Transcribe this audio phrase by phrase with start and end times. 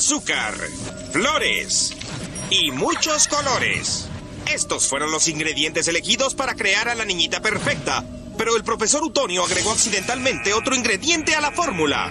[0.00, 0.54] azúcar,
[1.12, 1.94] flores
[2.48, 4.08] y muchos colores.
[4.50, 8.02] Estos fueron los ingredientes elegidos para crear a la niñita perfecta,
[8.38, 12.10] pero el profesor Utonio agregó accidentalmente otro ingrediente a la fórmula.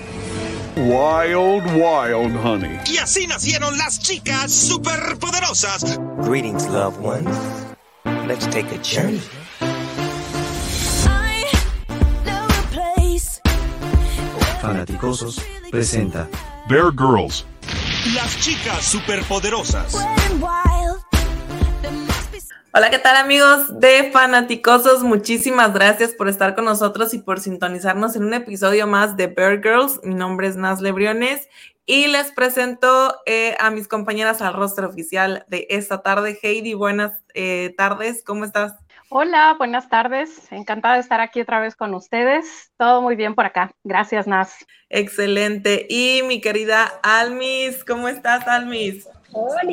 [0.76, 2.80] Wild, wild honey.
[2.86, 6.00] Y así nacieron las chicas superpoderosas.
[6.28, 7.36] Greetings, loved ones.
[8.28, 9.20] Let's take a journey.
[14.62, 16.30] Fanaticosos presenta
[16.68, 17.48] Bear Girls.
[18.22, 19.96] Las chicas superpoderosas.
[22.74, 25.04] Hola, ¿qué tal amigos de Fanaticosos?
[25.04, 29.62] Muchísimas gracias por estar con nosotros y por sintonizarnos en un episodio más de Bear
[29.64, 30.02] Girls.
[30.04, 31.48] Mi nombre es Nazle Briones
[31.86, 36.38] y les presento eh, a mis compañeras al rostro oficial de esta tarde.
[36.44, 38.74] Heidi, buenas eh, tardes, ¿cómo estás?
[39.12, 40.52] Hola, buenas tardes.
[40.52, 42.72] Encantada de estar aquí otra vez con ustedes.
[42.78, 43.72] Todo muy bien por acá.
[43.84, 44.64] Gracias, Naz.
[44.88, 45.88] Excelente.
[45.90, 49.08] Y mi querida Almis, ¿cómo estás, Almis?
[49.32, 49.64] Hola,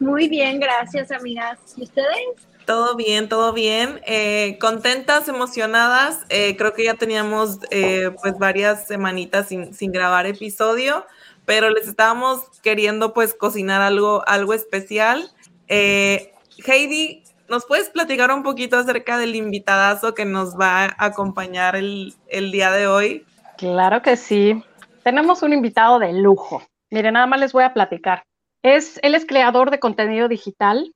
[0.00, 1.58] muy bien, gracias, amigas.
[1.78, 2.46] ¿Y ustedes?
[2.66, 4.02] Todo bien, todo bien.
[4.04, 6.26] Eh, contentas, emocionadas.
[6.28, 11.06] Eh, creo que ya teníamos eh, pues varias semanitas sin, sin, grabar episodio,
[11.46, 15.30] pero les estábamos queriendo pues cocinar algo, algo especial.
[15.68, 22.14] Heidi, ¿Nos puedes platicar un poquito acerca del invitadazo que nos va a acompañar el,
[22.28, 23.24] el, día de hoy?
[23.56, 24.62] Claro que sí.
[25.04, 26.62] Tenemos un invitado de lujo.
[26.90, 28.24] Miren, nada más les voy a platicar.
[28.62, 30.92] Es, él es creador de contenido digital.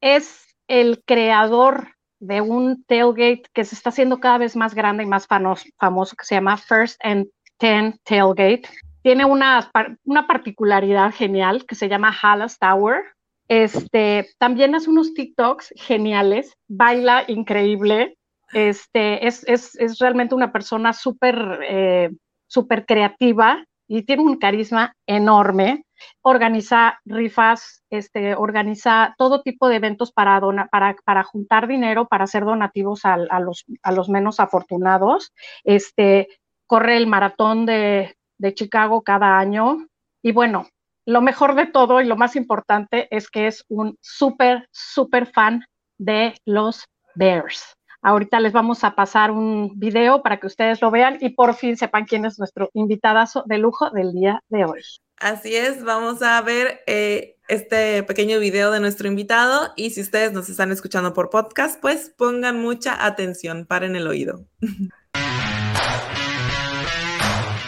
[0.00, 1.88] Es el creador
[2.20, 6.14] de un tailgate que se está haciendo cada vez más grande y más famoso, famoso
[6.14, 7.26] que se llama First and
[7.58, 8.62] Ten Tailgate.
[9.02, 9.68] Tiene una,
[10.04, 13.02] una particularidad genial que se llama Hallas Tower
[13.48, 18.16] este, también hace unos TikToks geniales, baila increíble,
[18.52, 22.10] este, es, realmente una persona súper eh,
[22.52, 25.84] super creativa y tiene un carisma enorme.
[26.22, 32.44] Organiza rifas, este, organiza todo tipo de eventos para, para, para juntar dinero, para hacer
[32.44, 35.32] donativos a, los, menos afortunados.
[35.64, 36.28] Este,
[36.66, 38.14] corre el maratón de
[38.54, 39.86] Chicago cada año.
[40.22, 40.66] Y bueno,
[41.04, 45.64] lo mejor de todo y lo más importante es que es un súper, súper fan
[45.98, 47.76] de los Bears.
[48.04, 51.76] Ahorita les vamos a pasar un video para que ustedes lo vean y por fin
[51.76, 54.82] sepan quién es nuestro invitadazo de lujo del día de hoy.
[55.18, 60.32] Así es, vamos a ver eh, este pequeño video de nuestro invitado y si ustedes
[60.32, 64.46] nos están escuchando por podcast, pues pongan mucha atención, paren el oído.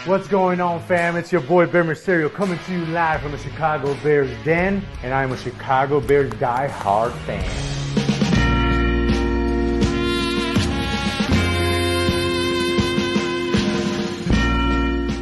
[0.05, 1.15] What's going on, fam?
[1.15, 5.11] It's your boy Bear Mysterio coming to you live from the Chicago Bears Den, and
[5.11, 7.43] I'm a Chicago Bears die-hard fan.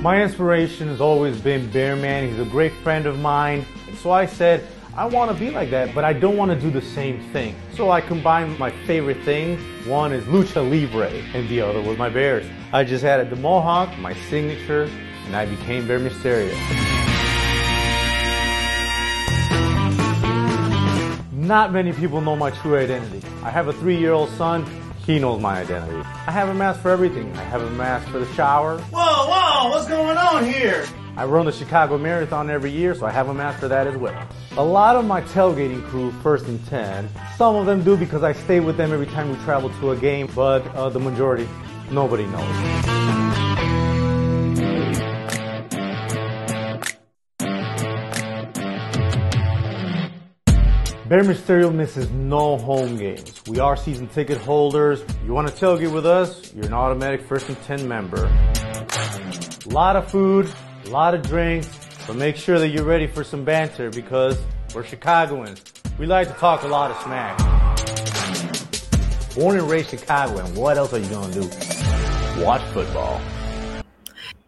[0.04, 2.28] My inspiration has always been Bearman.
[2.28, 3.66] He's a great friend of mine.
[3.88, 6.60] And so I said, I want to be like that, but I don't want to
[6.60, 7.56] do the same thing.
[7.74, 9.60] So I combined my favorite things.
[9.88, 12.46] One is Lucha Libre, and the other was my Bears.
[12.72, 14.88] I just added the Mohawk, my signature,
[15.26, 16.54] and I became Bear Mysterio.
[21.32, 23.28] Not many people know my true identity.
[23.42, 24.64] I have a three year old son.
[25.08, 25.98] He knows my identity.
[26.28, 27.36] I have a mask for everything.
[27.36, 28.78] I have a mask for the shower.
[28.78, 30.86] Whoa, whoa, what's going on here?
[31.16, 33.96] I run the Chicago Marathon every year, so I have a mask for that as
[33.96, 34.28] well.
[34.58, 37.08] A lot of my tailgating crew, first and 10,
[37.38, 39.96] some of them do because I stay with them every time we travel to a
[39.96, 41.48] game, but uh, the majority,
[41.92, 42.74] nobody knows.
[51.08, 53.40] Bear Mysterio misses no home games.
[53.46, 55.06] We are season ticket holders.
[55.24, 56.52] You want to tailgate with us?
[56.56, 58.26] You're an automatic first and 10 member.
[58.26, 60.52] A lot of food,
[60.86, 61.70] a lot of drinks,
[62.06, 64.38] but make sure that you're ready for some banter because
[64.76, 65.62] we're Chicagoans.
[65.98, 67.38] We like to talk a lot of smack.
[69.36, 71.50] Born and raised Chicagoan, what else are you gonna do?
[72.44, 73.20] Watch football.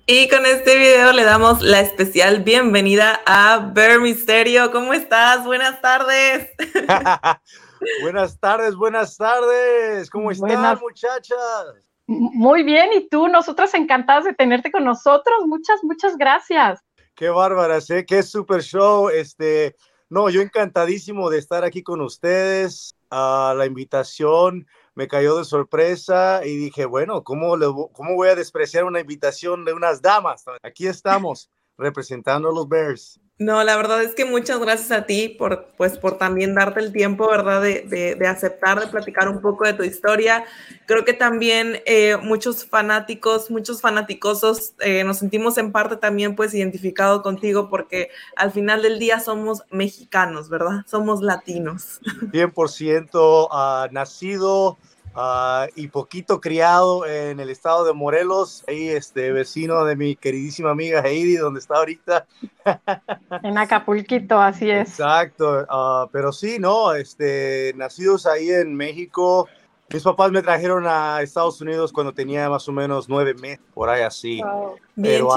[0.08, 4.72] Y con este video le damos la especial bienvenida a Bear Misterio.
[4.72, 5.46] ¿Cómo estás?
[5.46, 6.50] Buenas tardes.
[8.04, 10.10] buenas tardes, buenas tardes.
[10.12, 10.80] ¿Cómo están, buenas...
[10.80, 11.95] muchachas?
[12.08, 15.40] Muy bien, y tú, nosotros encantados de tenerte con nosotros.
[15.48, 16.80] Muchas, muchas gracias.
[17.16, 19.10] Qué bárbara, que es super show.
[19.10, 19.76] Este,
[20.10, 22.96] no, yo encantadísimo de estar aquí con ustedes.
[23.12, 27.58] Uh, la invitación me cayó de sorpresa y dije, bueno, ¿cómo,
[27.92, 30.46] ¿cómo voy a despreciar una invitación de unas damas?
[30.64, 33.20] Aquí estamos representando a los Bears.
[33.38, 36.94] No, la verdad es que muchas gracias a ti por, pues, por también darte el
[36.94, 37.62] tiempo, ¿verdad?
[37.62, 40.46] De, de, aceptar, de platicar un poco de tu historia.
[40.86, 46.54] Creo que también eh, muchos fanáticos, muchos fanaticosos, eh, nos sentimos en parte también, pues,
[46.54, 50.86] identificados contigo porque al final del día somos mexicanos, ¿verdad?
[50.88, 52.00] Somos latinos.
[52.32, 54.78] 100% uh, nacido
[55.16, 60.72] Uh, y poquito criado en el estado de Morelos, ahí este vecino de mi queridísima
[60.72, 62.26] amiga Heidi, donde está ahorita.
[63.44, 64.90] En Acapulquito, así es.
[64.90, 69.48] Exacto, uh, pero sí, no, este, nacidos ahí en México.
[69.94, 73.88] Mis papás me trajeron a Estados Unidos cuando tenía más o menos nueve meses, por
[73.88, 74.42] ahí así.
[74.42, 74.76] Wow.
[75.02, 75.30] Pero,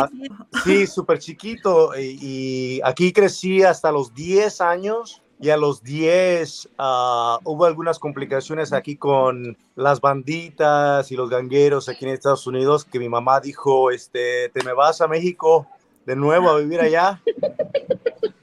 [0.65, 1.97] sí, súper chiquito.
[1.97, 7.65] Y, y aquí crecí hasta los 10 años y a los 10 uh, ah, hubo
[7.65, 13.09] algunas complicaciones aquí con las banditas y los gangueros aquí en Estados Unidos que mi
[13.09, 15.67] mamá dijo, este, te me vas a México
[16.07, 17.21] de nuevo a vivir allá.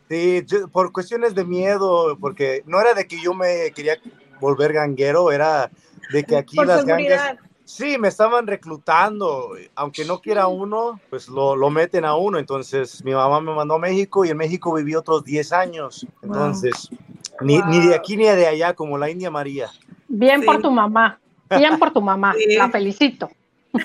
[0.08, 3.98] Sí, por cuestiones de miedo, porque no era de que yo me quería
[4.40, 5.72] volver ganguero, era
[6.12, 7.18] de que aquí por las seguridad.
[7.18, 7.46] gangas...
[7.66, 12.38] Sí, me estaban reclutando, aunque no quiera uno, pues lo, lo, meten a uno.
[12.38, 16.06] Entonces mi mamá me mandó a México y en México viví otros 10 años.
[16.22, 17.00] Entonces, wow.
[17.42, 17.70] Ni, wow.
[17.70, 19.72] ni, de aquí ni de allá, como la India María.
[20.08, 20.46] Bien sí.
[20.46, 21.20] por tu mamá,
[21.58, 22.56] bien por tu mamá, sí.
[22.56, 23.30] la felicito.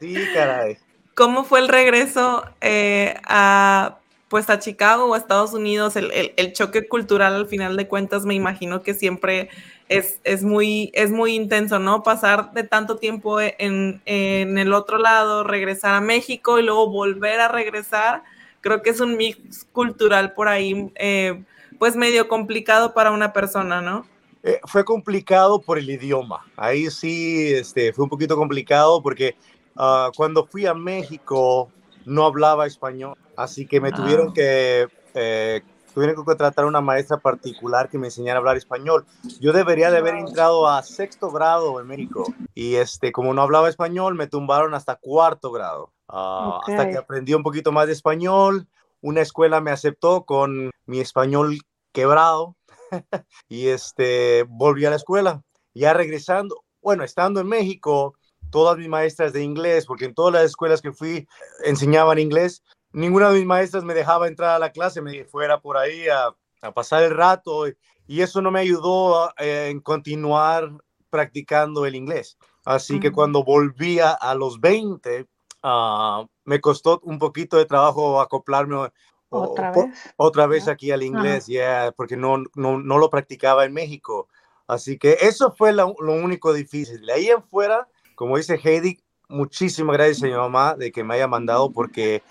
[0.00, 0.78] Sí, caray.
[1.14, 5.94] ¿Cómo fue el regreso eh, a, pues a Chicago o a Estados Unidos?
[5.96, 9.50] El, el, el choque cultural al final de cuentas me imagino que siempre
[9.90, 12.04] es, es, muy, es muy intenso, ¿no?
[12.04, 17.40] Pasar de tanto tiempo en, en, el otro lado, regresar a México y luego volver
[17.40, 18.22] a regresar,
[18.60, 21.42] creo que es un mix cultural por ahí, eh,
[21.80, 24.06] pues medio complicado para una persona, ¿no?
[24.44, 26.46] Eh, fue complicado por el idioma.
[26.56, 29.34] Ahí sí este, fue un poquito complicado porque
[29.74, 31.68] uh, cuando fui a México
[32.04, 33.94] no hablaba español, así que me ah.
[33.96, 34.86] tuvieron que...
[35.14, 35.62] Eh,
[35.94, 39.06] tuvieron que contratar una maestra particular que me enseñara a hablar español.
[39.40, 43.68] Yo debería de haber entrado a sexto grado en México y este, como no hablaba
[43.68, 45.92] español, me tumbaron hasta cuarto grado.
[46.08, 46.74] Uh, okay.
[46.74, 48.68] Hasta que aprendí un poquito más de español,
[49.00, 51.58] una escuela me aceptó con mi español
[51.92, 52.56] quebrado
[53.48, 55.42] y este, volví a la escuela.
[55.74, 58.14] Ya regresando, bueno, estando en México,
[58.50, 61.26] todas mis maestras de inglés, porque en todas las escuelas que fui
[61.64, 65.76] enseñaban inglés, ninguna de mis maestras me dejaba entrar a la clase, me fuera por
[65.76, 67.64] ahí a, a pasar el rato
[68.06, 70.70] y eso no me ayudó eh, en continuar
[71.10, 72.38] practicando el inglés.
[72.64, 73.02] Así uh -huh.
[73.02, 75.26] que cuando volví a, a los 20,
[75.62, 78.90] uh, me costó un poquito de trabajo acoplarme
[79.28, 83.64] otra o, vez, otra vez aquí al inglés, yeah, porque no, no, no, lo practicaba
[83.64, 84.28] en México.
[84.66, 87.06] Así que eso fue lo, lo único difícil.
[87.06, 91.14] De ahí en fuera, como dice Heidi, muchísimas gracias a mi mamá de que me
[91.14, 92.22] haya mandado porque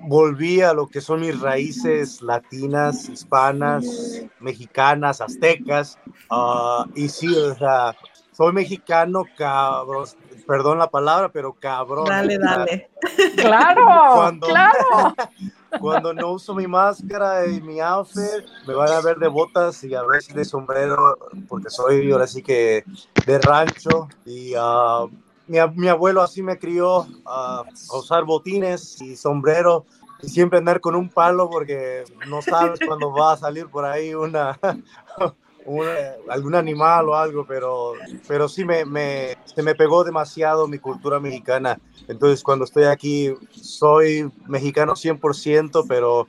[0.00, 5.98] volví a lo que son mis raíces latinas, hispanas, mexicanas, aztecas.
[6.30, 7.94] Uh, y sí, o sea,
[8.32, 10.06] soy mexicano, cabrón.
[10.46, 12.06] Perdón la palabra, pero cabrón.
[12.06, 12.90] Dale, dale.
[13.36, 13.84] Claro,
[14.14, 15.14] cuando, claro.
[15.80, 19.92] Cuando no uso mi máscara y mi outfit, me van a ver de botas y
[19.94, 21.18] a veces de sombrero,
[21.48, 22.84] porque soy ahora sí que
[23.26, 24.08] de rancho.
[24.24, 25.10] Y uh,
[25.46, 29.84] mi, mi, abuelo así me crió uh, a usar botines y sombrero
[30.22, 34.14] y siempre andar con un palo porque no sabes cuándo va a salir por ahí
[34.14, 34.58] una,
[35.64, 37.94] una algún animal o algo, pero,
[38.26, 41.78] pero sí me, me, se me pegó demasiado mi cultura mexicana.
[42.08, 46.28] Entonces cuando estoy aquí soy mexicano 100%, pero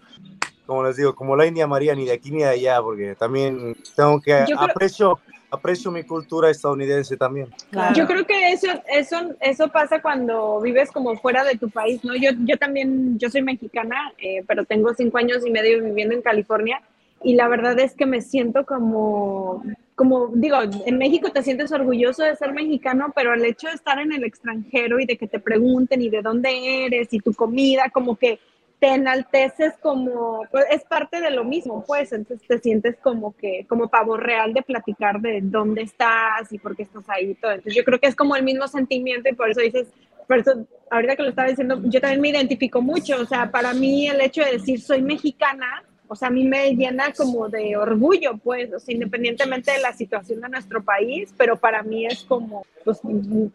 [0.66, 3.76] como les digo, como la India María, ni de aquí ni de allá, porque también
[3.96, 7.50] tengo que creo- aprecio, aprecio mi cultura estadounidense también.
[7.72, 7.96] Claro.
[7.96, 12.16] Yo creo que eso, eso, eso pasa cuando vives como fuera de tu país, ¿no?
[12.16, 16.22] Yo, yo también, yo soy mexicana, eh, pero tengo cinco años y medio viviendo en
[16.22, 16.82] California
[17.24, 19.64] y la verdad es que me siento como,
[19.96, 24.00] como digo, en México te sientes orgulloso de ser mexicano, pero el hecho de estar
[24.00, 27.90] en el extranjero y de que te pregunten y de dónde eres y tu comida,
[27.92, 28.40] como que
[28.80, 33.66] te enalteces como, pues es parte de lo mismo, pues, entonces te sientes como que,
[33.68, 37.52] como pavo real de platicar de dónde estás y por qué estás ahí y todo.
[37.52, 39.88] Entonces yo creo que es como el mismo sentimiento y por eso dices,
[40.28, 43.74] por eso ahorita que lo estaba diciendo, yo también me identifico mucho, o sea, para
[43.74, 47.76] mí el hecho de decir soy mexicana, o sea, a mí me llena como de
[47.78, 52.24] orgullo, pues, o sea, independientemente de la situación de nuestro país, pero para mí es
[52.24, 53.00] como, pues,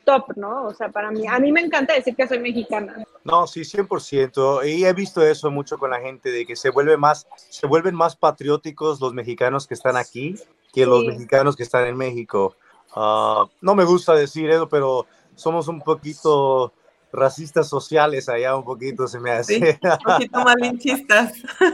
[0.04, 0.64] top, ¿no?
[0.66, 3.04] O sea, para mí, a mí me encanta decir que soy mexicana.
[3.25, 4.64] No, sí, 100%.
[4.64, 7.95] Y he visto eso mucho con la gente, de que se, vuelve más, se vuelven
[7.95, 10.35] más patrióticos los mexicanos que están aquí
[10.73, 11.07] que los Sí.
[11.09, 12.57] mexicanos que están en México.
[12.95, 16.73] Ah, no me gusta decir eso, pero somos un poquito
[17.12, 19.54] racistas sociales allá un poquito se me hace.
[19.54, 21.32] Sí, un poquito malinchistas.
[21.60, 21.64] Sí,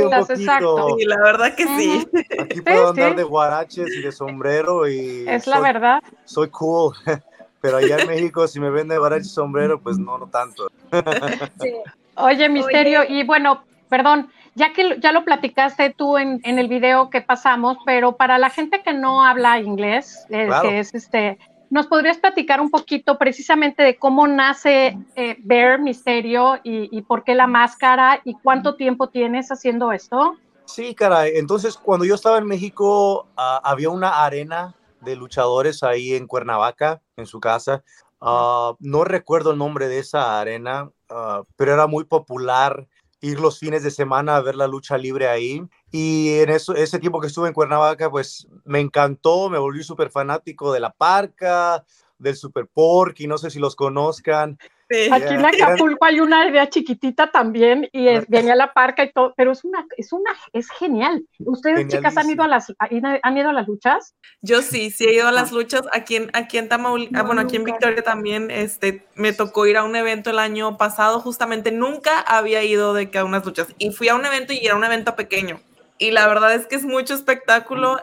[0.00, 0.76] un Malinchistas, exacto.
[0.76, 0.98] poquito.
[0.98, 2.08] Sí, la verdad que sí.
[2.40, 3.00] Aquí puedo sí.
[3.00, 6.02] andar de guaraches y de sombrero y Es la soy, verdad.
[6.24, 6.94] soy cool.
[7.60, 10.68] Pero allá en México, si me ven de guarache y sombrero, pues no, no tanto.
[11.60, 11.72] Sí.
[12.16, 13.12] Oye, Misterio, Oye.
[13.20, 17.20] y bueno, perdón, ya que lo- ya lo platicaste tú en, en el video que
[17.22, 20.68] pasamos, pero para la gente que no habla inglés, eh, Claro.
[20.68, 21.38] que es este,
[21.70, 27.24] ¿nos podrías platicar un poquito precisamente de cómo nace eh, Bear Misterio y, y por
[27.24, 30.36] qué la máscara y cuánto tiempo tienes haciendo esto?
[30.66, 31.32] Sí, caray.
[31.36, 37.00] Entonces, cuando yo estaba en México, ah, había una arena de luchadores ahí en Cuernavaca,
[37.16, 37.84] en su casa.
[38.20, 42.86] Ah, no recuerdo el nombre de esa arena, ah, pero era muy popular
[43.26, 45.62] ir los fines de semana a ver la lucha libre ahí.
[45.90, 50.10] Y en eso, ese tiempo que estuve en Cuernavaca, pues me encantó, me volví súper
[50.10, 51.84] fanático de la parca,
[52.18, 54.58] del Super Porky, no sé si los conozcan.
[54.88, 55.08] Sí.
[55.10, 59.34] Aquí en Acapulco hay una área chiquitita también y es, venía la parca y todo,
[59.36, 61.24] pero es una, es una, es genial.
[61.40, 64.14] ¿Ustedes, chicas, han ido a las, han ido a las luchas?
[64.42, 67.40] Yo sí, sí he ido a las luchas aquí en, aquí en Tamaulipas, No, bueno,
[67.40, 67.72] aquí en nunca.
[67.72, 72.62] Victoria también, este, me tocó ir a un evento el año pasado, justamente nunca había
[72.62, 75.16] ido de que a unas luchas, y fui a un evento y era un evento
[75.16, 75.60] pequeño,
[75.98, 77.98] y la verdad es que es mucho espectáculo,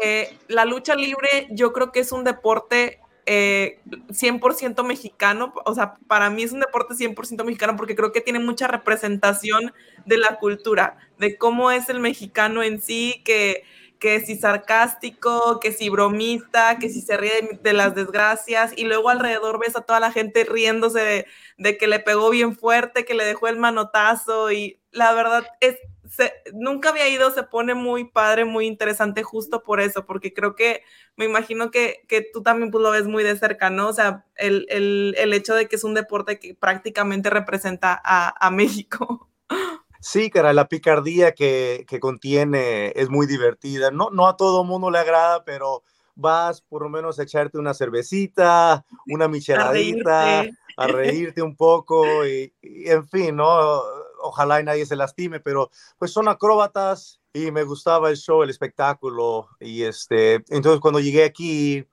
[0.00, 3.00] Eh, la lucha libre yo creo que es un deporte
[3.30, 8.22] eh, 100% mexicano, o sea, para mí es un deporte 100% mexicano porque creo que
[8.22, 9.74] tiene mucha representación
[10.06, 13.64] de la cultura, de cómo es el mexicano en sí, que,
[13.98, 19.10] que si sarcástico, que si bromista, que si se ríe de, las desgracias, y luego
[19.10, 21.26] alrededor ves a toda la gente riéndose
[21.58, 25.76] de que le pegó bien fuerte, que le dejó el manotazo, y la verdad es,
[26.08, 30.54] se- nunca había ido, se pone muy padre, muy interesante justo por eso, porque creo
[30.56, 30.82] que
[31.16, 33.88] me imagino que, que tú también pues, lo ves muy de cerca, ¿no?
[33.88, 38.34] O sea, el, el- el hecho de que es un deporte que prácticamente representa a,
[38.46, 39.28] a México.
[40.00, 43.90] Sí, cara, la picardía que, que contiene es muy divertida.
[43.90, 45.82] No, no a todo mundo le agrada, pero
[46.14, 50.56] vas por lo menos a echarte una cervecita, una A micheladita, reírte.
[50.76, 53.82] a reírte un poco y, y, en fin, ¿no?
[54.20, 58.50] Ojalá y nadie se lastime, pero pues son acróbatas y me gustaba el show, el
[58.50, 61.86] espectáculo y este, entonces cuando llegué aquí,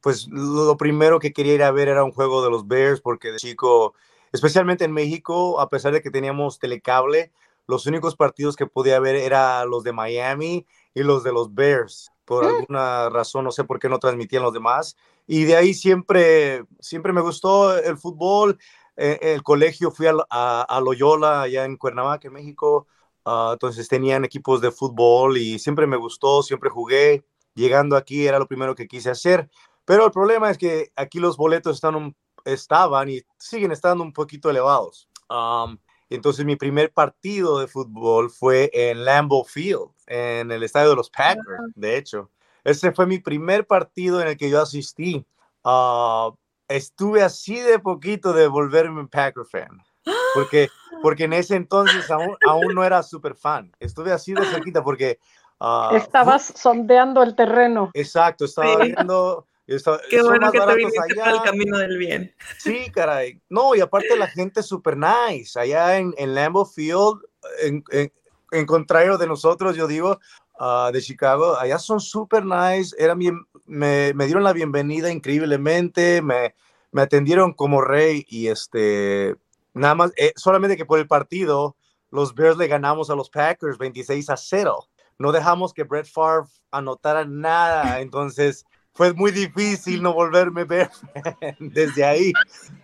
[0.00, 3.32] pues lo primero que quería ir a ver era un juego de los Bears porque
[3.32, 3.94] de chico,
[4.32, 7.32] especialmente en México, a pesar de que teníamos telecable,
[7.66, 12.10] los únicos partidos que podía ver eran los de Miami y los de los Bears.
[12.26, 14.96] Por alguna razón, no sé por qué no transmitían los demás.
[15.26, 18.58] Y de ahí siempre, siempre me gustó el fútbol.
[18.96, 22.86] Eh, el colegio fui a, a, a Loyola, allá en Cuernavaca, en México.
[23.24, 27.24] Ah, entonces tenían equipos de fútbol y siempre me gustó, siempre jugué.
[27.54, 29.48] Llegando aquí era lo primero que quise hacer.
[29.84, 34.12] Pero el problema es que aquí los boletos están un- estaban y siguen estando un
[34.12, 35.08] poquito elevados.
[35.30, 35.78] Um,
[36.10, 41.10] entonces mi primer partido de fútbol fue en Lambeau Field, en el estadio de los
[41.10, 42.30] Packers, de hecho.
[42.62, 45.26] Ese fue mi primer partido en el que yo asistí.
[45.64, 46.30] Ah,
[46.68, 49.78] estuve así de poquito de volverme un Packer fan.
[50.34, 50.68] Porque,
[51.02, 53.72] porque en ese entonces aún, aún no era súper fan.
[53.78, 55.18] Estuve así de cerquita porque...
[55.60, 57.90] ah, Estabas sondeando el terreno.
[57.94, 58.92] Exacto, estaba Sí.
[58.92, 59.46] viendo...
[59.66, 61.30] estaba- Qué bueno que te viniste allá.
[61.36, 62.34] el camino del bien.
[62.58, 63.40] Sí, caray.
[63.48, 65.58] No, y aparte la gente es súper nice.
[65.58, 67.20] Allá en, en Lambeau Field,
[67.62, 68.12] en, en-
[68.50, 70.18] en contrario de nosotros, yo digo,
[70.58, 72.94] ah, de Chicago, allá son súper nice.
[72.98, 76.54] Eran bien, me, me dieron la bienvenida increíblemente, me,
[76.92, 79.36] me atendieron como rey y este,
[79.72, 81.76] nada más, eh, solamente que por el partido,
[82.10, 84.88] los Bears le ganamos a los Packers 26 a 0.
[85.18, 90.88] No dejamos que Brett Favre anotara nada, entonces fue muy difícil no volverme fan
[91.58, 92.32] desde ahí.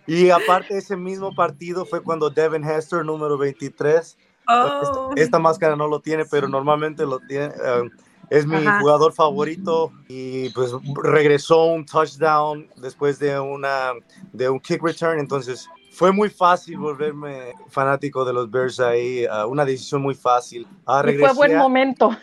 [0.05, 4.17] Y aparte ese mismo partido fue cuando Devin Hester, número 23,
[4.47, 7.45] Oh, esta máscara no lo tiene, pero normalmente lo tiene.
[7.47, 7.89] eh,
[8.29, 8.79] es mi Ajá.
[8.79, 10.71] jugador favorito y pues
[11.03, 13.91] regresó un touchdown después de una
[14.31, 19.45] de un kick return, entonces fue muy fácil volverme fanático de los Bears ahí, ah,
[19.47, 20.65] una decisión muy fácil.
[20.85, 22.15] Ah, Y fue buen a- momento.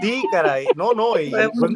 [0.00, 1.68] Sí, caray, no, no, y fue-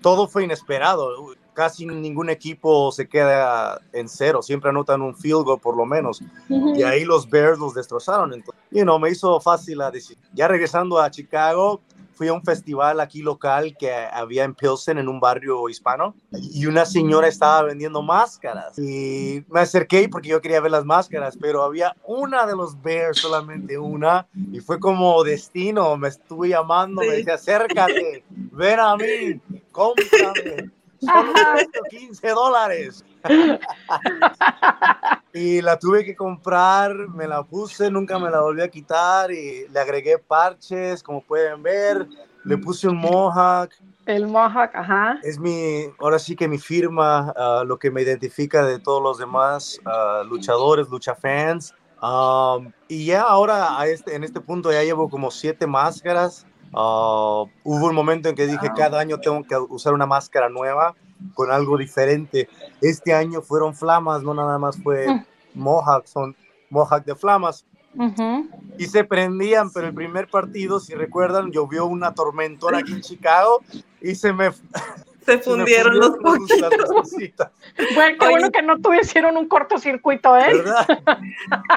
[0.00, 1.10] todo fue inesperado.
[1.54, 6.20] Casi ningún equipo se queda en cero, siempre anotan un field goal por lo menos.
[6.48, 8.32] Y ahí los Bears los destrozaron.
[8.32, 10.18] Entonces, you know, me hizo fácil la decisión.
[10.32, 11.80] Ya regresando a Chicago,
[12.14, 16.66] fui a un festival aquí local que había en Pilsen, en un barrio hispano, y
[16.66, 18.78] una señora estaba vendiendo máscaras.
[18.78, 23.18] Y me acerqué porque yo quería ver las máscaras, pero había una de los Bears,
[23.18, 25.96] solamente una, y fue como destino.
[25.96, 29.40] Me estuve llamando, me decía, acércate, ven a mí,
[29.72, 30.70] cómprame.
[31.04, 31.52] Solo Ajá.
[31.52, 33.04] cuesta 15 dólares.
[35.36, 39.66] Y la tuve que comprar, me la puse, nunca me la volví a quitar y
[39.66, 42.06] le agregué parches, como pueden ver.
[42.44, 43.72] Le puse un mohawk.
[44.06, 45.18] El mohawk, ajá.
[45.24, 49.18] Es mi, ahora sí que mi firma, uh, lo que me identifica de todos los
[49.18, 51.74] demás uh, luchadores, lucha fans.
[52.00, 56.46] Um, y ya ahora a este, en este punto ya llevo como siete máscaras.
[56.76, 60.94] Uh, hubo un momento en que dije, cada año tengo que usar una máscara nueva
[61.34, 62.48] con algo diferente.
[62.80, 65.24] Este año fueron flamas, no nada más fue Mm.
[65.54, 66.34] mohawk, son
[66.70, 67.64] mohawk de flamas.
[67.96, 68.48] Ujú.
[68.76, 73.60] Y se prendían, pero el primer partido, si recuerdan, llovió una tormentona aquí en Chicago
[74.00, 74.58] y se me, Se
[75.24, 76.70] se me fundieron los fundieron
[77.02, 77.48] poquitos.
[77.94, 78.30] Bueno, qué Oye.
[78.30, 80.54] bueno que no tuvieron un cortocircuito, ¿eh?
[80.58, 80.86] ¿verdad?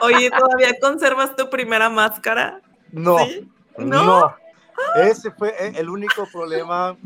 [0.01, 2.61] Oye, ¿todavía conservas tu primera máscara?
[2.91, 3.47] No, ¿Sí?
[3.77, 4.03] no.
[4.03, 4.35] ¿No?
[4.95, 6.97] Ese fue e- el único problema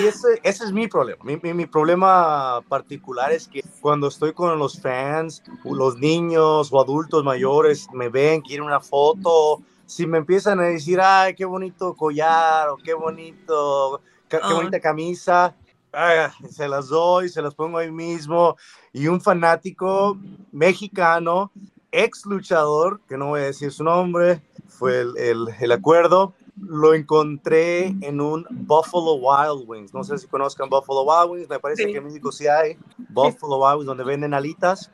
[0.00, 1.22] y ese, ese es mi problema.
[1.24, 6.80] Mi, mi- mi problema particular es que cuando estoy con los fans, los niños o
[6.80, 11.94] adultos mayores me ven, quieren una foto, si me empiezan a decir, ay, qué bonito
[11.94, 14.52] collar o qué bonito, qué Ah.
[14.54, 15.54] bonita camisa,
[15.92, 18.56] ah, se las doy, se las pongo ahí mismo.
[18.92, 20.16] Y un fanático
[20.52, 21.50] mexicano,
[21.90, 26.94] ex luchador, que no voy a decir su nombre, fue el, el- el acuerdo, lo
[26.94, 29.94] encontré en un Buffalo Wild Wings.
[29.94, 31.92] No sé si conozcan Buffalo Wild Wings, me parece Sí.
[31.92, 32.76] que en México sí hay.
[33.08, 34.90] Buffalo Wild Wings, donde venden alitas.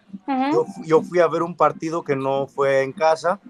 [0.52, 3.40] Yo, yo fui a ver un partido que no fue en casa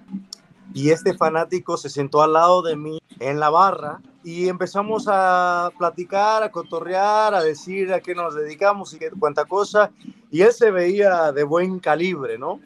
[0.75, 5.71] y este fanático se sentó al lado de mí en la barra y empezamos a
[5.79, 9.91] platicar, a cotorrear, a decir a qué nos dedicamos y qué cuánta cosa.
[10.31, 12.61] Y él se veía de buen calibre, ¿no?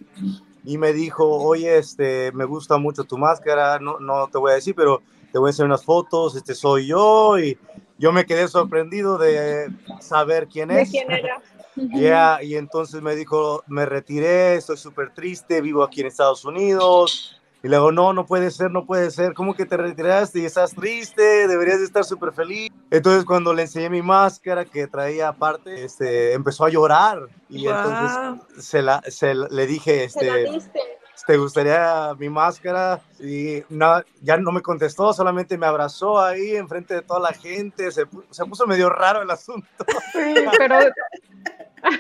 [0.65, 4.55] Y me dijo, oye, este, me gusta mucho tu máscara, no, no te voy a
[4.55, 7.39] decir, pero te voy a hacer unas fotos, este soy yo.
[7.39, 7.59] Y
[7.99, 9.71] yo me quedé sorprendido de
[10.01, 10.91] saber quién ¿De es.
[10.91, 11.41] quién era?
[11.77, 17.41] Yeah, y entonces me dijo, me retiré, estoy súper triste, vivo aquí en Estados Unidos.
[17.63, 19.35] Y le digo, no, no puede ser, no puede ser.
[19.35, 21.47] ¿Cómo que te retiraste y estás triste?
[21.47, 22.71] Deberías de estar súper feliz.
[22.91, 27.29] Entonces cuando le enseñé mi máscara que traía aparte, este, empezó a llorar.
[27.49, 27.77] Y Guau.
[27.77, 30.81] entonces se la, se le dije, Se la este, diste.
[31.27, 33.01] ¿Te gustaría mi máscara?
[33.19, 37.91] Y no, ya no me contestó, solamente me abrazó ahí enfrente de toda la gente.
[37.93, 39.67] Se, se puso medio raro el asunto.
[40.13, 40.79] Sí, pero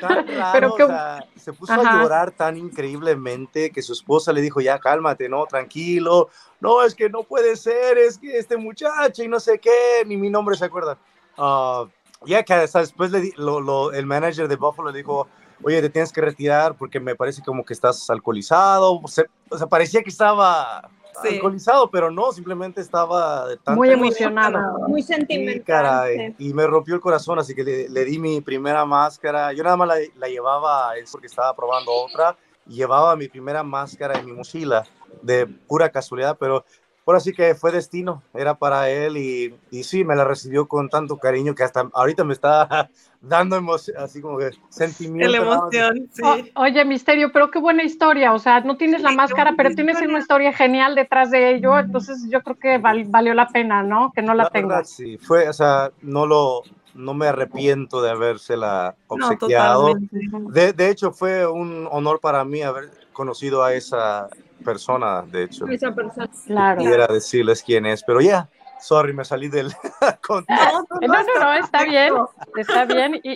[0.00, 1.98] tan raro, Pero o qué- sea, se puso Ajá.
[1.98, 6.28] a llorar tan increíblemente que su esposa le dijo, ya cálmate, no, tranquilo,
[6.60, 10.16] no, es que no puede ser, es que este muchacho y no sé qué, ni
[10.16, 10.98] mi nombre se acuerda.
[11.38, 11.86] Ah,
[12.26, 15.26] ya que hasta después le di- lo- lo- el manager de Buffalo le dijo,
[15.62, 19.58] oye, te tienes que retirar porque me parece como que estás alcoholizado, o sea, o
[19.58, 20.88] sea, parecía que estaba
[21.22, 21.34] Sí.
[21.34, 24.88] alcoholizado, pero no, simplemente estaba de tanta muy emocionado.
[24.88, 25.64] Muy sentimental.
[25.64, 26.34] caray.
[26.38, 26.48] sí.
[26.50, 29.52] Y me rompió el corazón, así que le, le di mi primera máscara.
[29.52, 33.62] Yo nada más la, la llevaba, es porque estaba probando otra, y llevaba mi primera
[33.62, 34.84] máscara en mi mochila,
[35.20, 36.64] de pura casualidad, pero
[37.06, 40.88] ahora sí que fue destino, era para él, y, y sí, me la recibió con
[40.88, 45.32] tanto cariño que hasta ahorita me está dando emoción, así como que sentimiento.
[45.32, 46.22] La emoción, sí.
[46.56, 48.32] O- oye, Misterio, pero qué buena historia.
[48.32, 50.08] O sea, no tienes la Sí, máscara, pero tienes historia.
[50.08, 51.78] una historia genial detrás de ello.
[51.78, 54.12] Entonces, yo creo que val- valió la pena, ¿no?
[54.14, 54.90] Que no la, La verdad, tengas.
[54.90, 56.62] sí, fue, o sea, no lo,
[56.94, 59.94] no me arrepiento de habérsela No, obsequiado.
[59.94, 60.52] totalmente.
[60.52, 64.28] De, de hecho, fue un honor para mí haber conocido a esa
[64.64, 65.66] persona, de hecho.
[65.66, 66.30] Esa persona.
[66.46, 66.78] Claro.
[66.80, 68.48] Quisiera decirles quién es, pero ya,
[68.80, 69.72] sorry, me salí del
[70.26, 70.86] contexto.
[71.00, 72.14] No, no, no, está bien,
[72.56, 73.20] está bien.
[73.22, 73.32] ¿Y,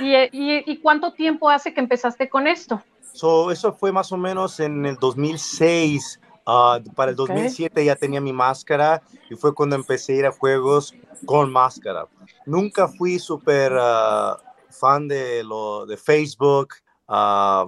[0.00, 2.82] y, y, y cuánto tiempo hace que empezaste con esto?
[3.12, 6.20] So, eso fue más o menos en el 2006.
[6.46, 7.28] ah, para el Ok.
[7.28, 12.06] 2007 ya tenía mi máscara y fue cuando empecé a ir a juegos con máscara.
[12.44, 14.36] Nunca fui súper ah,
[14.70, 16.74] fan de, lo, de Facebook.
[17.08, 17.66] ah,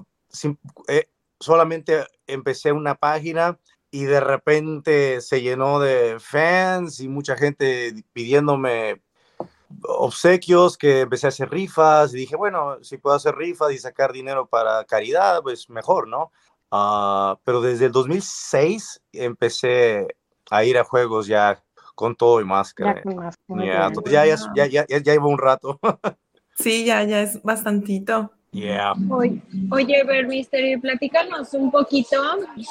[0.88, 3.59] eh, solamente empecé una página
[3.91, 9.03] y de repente se llenó de fans y mucha gente pidiéndome
[9.83, 14.12] obsequios, que empecé a hacer rifas y dije, bueno, si puedo hacer rifas y sacar
[14.12, 16.33] dinero para caridad, pues mejor, ¿no?
[16.71, 20.07] Ah, pero desde el 2006 empecé
[20.51, 21.62] a ir a juegos ya
[21.95, 23.03] con todo y máscara.
[23.49, 23.93] Ya,
[24.55, 25.81] ya, ya, ya llevo un rato.
[26.59, 28.33] Sí, ya, ya es bastantito.
[28.57, 28.95] Yeah.
[29.11, 32.16] Oye, oye, Ver Mystery, platícanos un poquito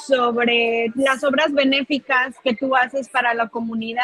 [0.07, 4.01] sobre las obras benéficas que tú haces para la comunidad,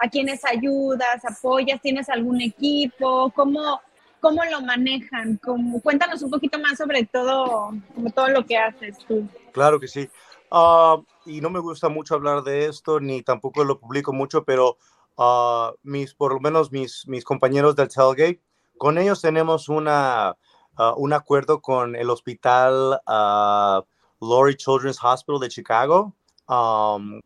[0.00, 3.80] a quienes ayudas, apoyas, tienes algún equipo, cómo,
[4.18, 8.98] cómo lo manejan, cómo, cuéntanos un poquito más sobre todo, como todo lo que haces
[9.06, 9.28] tú.
[9.52, 10.08] Claro que sí.
[10.50, 14.76] Ah, y no me gusta mucho hablar de esto, ni tampoco lo publico mucho, pero
[15.16, 18.40] ah, mis, por lo menos mis, mis compañeros del Tailgate,
[18.76, 20.36] con ellos tenemos una
[20.80, 23.82] ah, un acuerdo con el hospital uh,
[24.24, 26.14] Lori Children's Hospital de Chicago.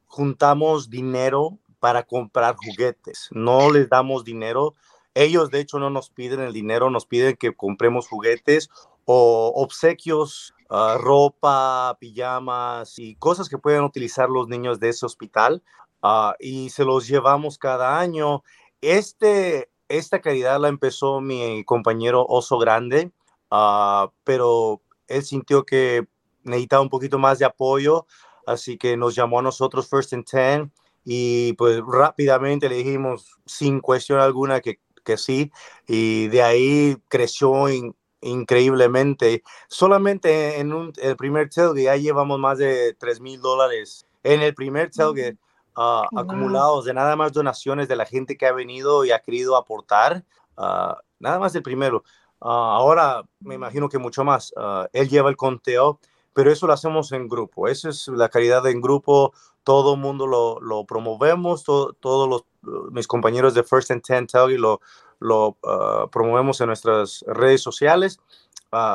[0.07, 3.29] Juntamos dinero para comprar juguetes.
[3.31, 4.75] No les damos dinero.
[5.15, 8.71] Ellos, de hecho, no nos piden el dinero, nos piden que compremos juguetes
[9.05, 15.63] o obsequios, ah, ropa, pijamas y cosas que pueden utilizar los niños de ese hospital.
[16.03, 18.43] Ah, y se los llevamos cada año.
[18.81, 23.13] Este, esta caridad la empezó mi compañero Oso Grande,
[23.55, 26.07] uh, pero él sintió que
[26.43, 28.07] necesitaba un poquito más de apoyo,
[28.47, 30.73] así que nos llamó a nosotros First and Ten
[31.05, 35.51] y pues rápidamente le dijimos sin cuestión alguna que, que sí
[35.87, 37.69] y de ahí creció
[38.21, 39.43] increíblemente.
[39.69, 44.55] Solamente en un, el primer tailgate ya llevamos más de 3 mil dólares en el
[44.55, 45.39] primer tailgate.
[45.77, 49.57] Uh, acumulados de nada más donaciones de la gente que ha venido y ha querido
[49.57, 50.25] aportar,
[50.57, 52.05] uh, nada más el primero.
[52.45, 54.53] Uh, ahora me imagino que mucho más.
[54.93, 55.99] él lleva el conteo,
[56.33, 57.69] pero eso lo hacemos en grupo.
[57.69, 59.33] Esa es la caridad en grupo.
[59.65, 62.45] Todo el mundo lo, lo promovemos, todos los,
[62.93, 64.81] mis compañeros de First and Ten y lo,
[65.21, 65.57] lo
[66.13, 68.21] promovemos en nuestras redes sociales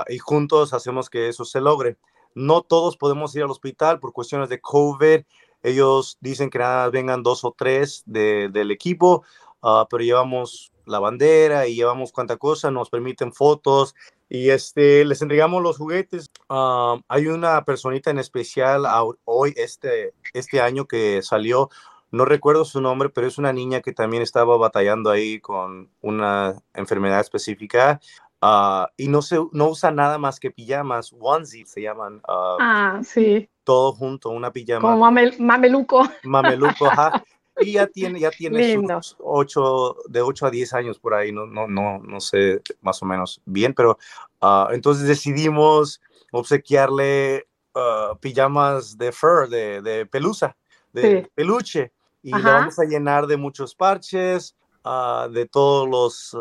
[0.10, 1.98] y juntos hacemos que eso se logre.
[2.36, 5.22] No todos podemos ir al hospital por cuestiones de COVID
[5.62, 9.24] ellos dicen que nada vengan dos o tres del equipo,
[9.62, 13.96] ah, pero llevamos la bandera y llevamos cuánta cosa, nos permiten fotos
[14.28, 16.30] y este, les entregamos los juguetes.
[16.50, 18.84] Ah, hay una personita en especial
[19.26, 21.70] hoy, este, este año que salió,
[22.12, 26.56] no recuerdo su nombre, pero es una niña que también estaba batallando ahí con una
[26.74, 28.00] enfermedad específica.
[28.42, 32.22] Ah, y no, se, no usa nada más que pijamas, onesie se llaman.
[32.28, 34.82] ah, sí todo junto, una pijama.
[34.82, 36.10] Como mameluco.
[36.24, 37.24] Mameluco, ajá.
[37.62, 41.46] Y ya tiene, ya tiene sus ocho, de 8 a 10 años por ahí, no,
[41.46, 43.98] no, no, no sé más o menos bien, pero
[44.42, 50.56] uh, entonces decidimos obsequiarle uh, pijamas de fur, de, de pelusa,
[50.94, 51.92] de peluche,
[52.22, 56.38] y la vamos a llenar de muchos parches, uh, de todos los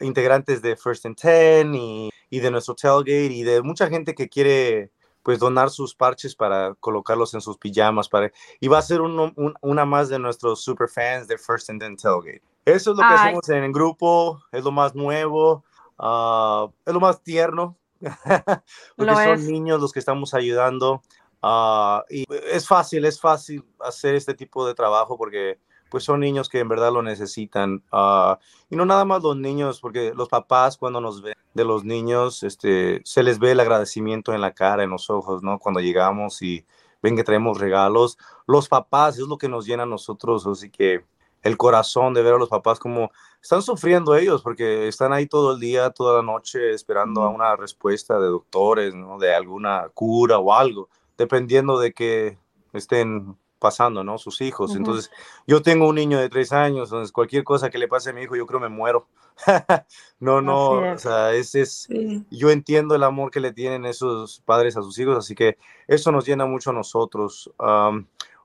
[0.00, 4.28] integrantes de First and Ten y, y de nuestro tailgate y de mucha gente que
[4.28, 4.90] quiere
[5.22, 8.30] pues donar sus parches para colocarlos en sus pijamas para
[8.60, 12.42] y va a ser una más de nuestros super fans de First and Then Tailgate.
[12.64, 15.64] Eso es lo que hacemos en el grupo, es lo más nuevo,
[15.98, 17.76] ah, es lo más tierno,
[18.96, 21.02] porque son niños los que estamos ayudando.
[21.42, 25.58] Ah, y es fácil, es fácil hacer este tipo de trabajo porque
[25.92, 27.84] pues son niños que en verdad lo necesitan.
[27.92, 28.38] Ah,
[28.70, 32.42] y no nada más los niños, porque los papás cuando nos ven de los niños,
[32.44, 35.58] este, se les ve el agradecimiento en la cara, en los ojos, ¿no?
[35.58, 36.64] Cuando llegamos y
[37.02, 38.16] ven que traemos regalos.
[38.46, 41.04] Los papás es lo que nos llena a nosotros, así que
[41.42, 43.10] el corazón de ver a los papás como
[43.42, 47.54] están sufriendo ellos, porque están ahí todo el día, toda la noche, esperando a una
[47.54, 49.18] respuesta de doctores, ¿no?
[49.18, 52.38] De alguna cura o algo, dependiendo de que
[52.72, 54.18] estén pasando, ¿no?
[54.18, 54.74] Sus hijos.
[54.74, 55.12] Entonces,
[55.46, 58.22] yo tengo un niño de tres años, entonces cualquier cosa que le pase a mi
[58.22, 59.06] hijo, yo creo me muero.
[60.20, 61.88] no, no, o sea, es, es
[62.28, 66.10] yo entiendo el amor que le tienen esos padres a sus hijos, así que eso
[66.10, 67.52] nos llena mucho a nosotros.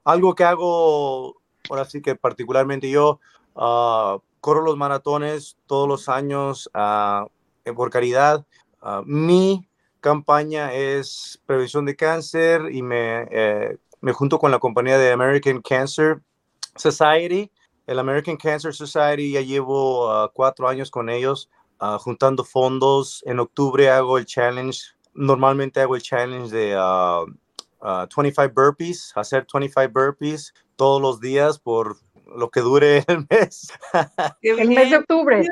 [0.04, 1.36] algo que hago,
[1.68, 3.20] ahora sí que particularmente yo,
[3.56, 8.46] ah, corro los maratones todos los años uh, por caridad.
[8.84, 9.68] Ah, mi
[10.00, 13.78] campaña es prevención de cáncer y me eh,
[14.08, 16.22] me junto con la compañía de American Cancer
[16.78, 17.52] Society.
[17.88, 21.50] El American Cancer Society ya llevo ah, cuatro años con ellos,
[21.82, 23.22] uh, juntando fondos.
[23.26, 24.94] En octubre hago el challenge.
[25.14, 26.68] Normalmente hago el challenge de
[27.82, 31.98] 25 ah, burpees, hacer 25 burpees todos los días por
[32.34, 33.74] lo que dure el mes.
[34.42, 35.46] el mes de octubre.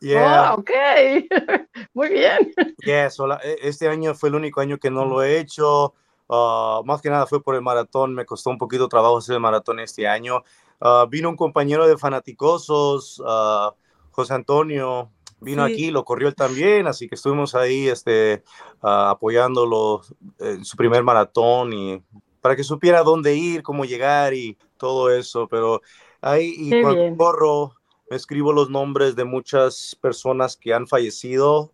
[0.00, 0.54] Yeah.
[0.54, 0.70] Oh, ok,
[1.92, 2.54] muy bien.
[2.78, 3.10] Yeah,
[3.42, 5.92] e, este año fue el único año que no lo he hecho.
[6.28, 9.40] Ah, más que nada fue por el maratón, me costó un poquito trabajo hacer el
[9.40, 10.42] maratón este año.
[10.80, 13.72] Ah, vino un compañero de fanaticosos, uh,
[14.10, 15.10] José Antonio,
[15.40, 18.42] vino aquí, lo corrió él también, así que estuvimos ahí este,
[18.80, 20.02] apoyándolo
[20.38, 22.02] en su primer maratón y
[22.40, 25.46] para que supiera dónde ir, cómo llegar y todo eso.
[25.48, 25.82] Pero
[26.20, 27.74] ahí, y cuando corro,
[28.08, 31.72] me escribo los nombres de muchas personas que han fallecido,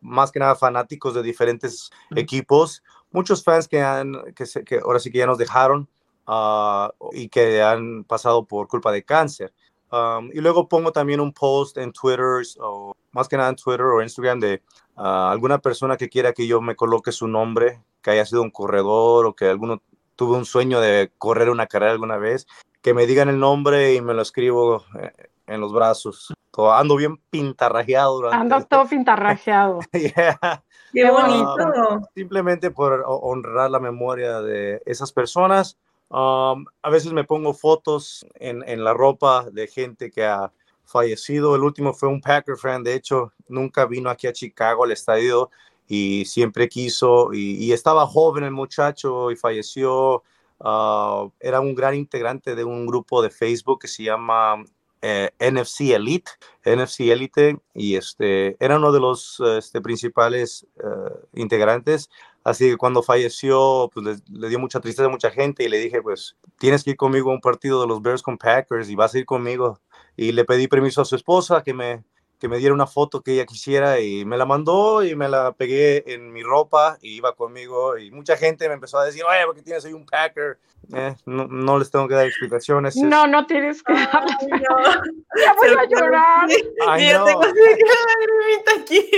[0.00, 2.82] más que nada fanáticos de diferentes equipos
[3.14, 5.88] muchos fans que, han, que, que ahora sí que ya nos dejaron
[6.26, 9.54] ah, y que han pasado por culpa de cáncer.
[9.92, 13.86] Um, y luego pongo también un post en Twitter, o más que nada en Twitter
[13.86, 14.62] o Instagram, de
[14.96, 18.50] ah, alguna persona que quiera que yo me coloque su nombre, que haya sido un
[18.50, 19.80] corredor o que alguno
[20.16, 22.48] tuvo un sueño de correr una carrera alguna vez,
[22.82, 25.12] que me digan el nombre y me lo escribo eh,
[25.46, 26.32] en los brazos.
[26.50, 29.80] Todo- ando bien pintarrajeado durante Ando todo pintarrajeado.
[29.92, 30.62] Yeah.
[30.92, 32.08] Qué bonito.
[32.14, 35.76] Simplemente por ho- honrar la memoria de esas personas.
[36.08, 40.52] Um, a veces me pongo fotos en, en la ropa de gente que ha
[40.84, 41.56] fallecido.
[41.56, 45.50] El último fue un Packer fan, de hecho, nunca vino aquí a Chicago al estadio
[45.88, 47.32] y siempre quiso.
[47.32, 50.22] Y, y estaba joven el muchacho y falleció.
[50.60, 54.62] Ah, era un gran integrante de un grupo de Facebook que se llama
[55.04, 56.30] eh, NFC Elite.
[56.64, 62.08] NFC Elite y este era uno de los este, principales eh, integrantes.
[62.42, 65.78] Así que cuando falleció, pues le, le dio mucha tristeza a mucha gente y le
[65.78, 68.94] dije, pues tienes que ir conmigo a un partido de los Bears con Packers y
[68.94, 69.80] vas a ir conmigo.
[70.16, 72.04] Y le pedí permiso a su esposa que me,
[72.44, 75.52] que me diera una foto que ella quisiera y me la mandó y me la
[75.52, 79.46] pegué en mi ropa y iba conmigo y mucha gente me empezó a decir, oye,
[79.46, 80.58] ¿por qué tienes ahí un Packer?
[80.92, 82.96] Eh, no, no les tengo que dar explicaciones.
[82.96, 84.36] es- No, no tienes que darles.
[84.42, 84.58] no.
[85.42, 86.48] Ya voy a llorar.
[86.86, 87.24] Ay, yo no.
[87.24, 89.10] tengo que aquí.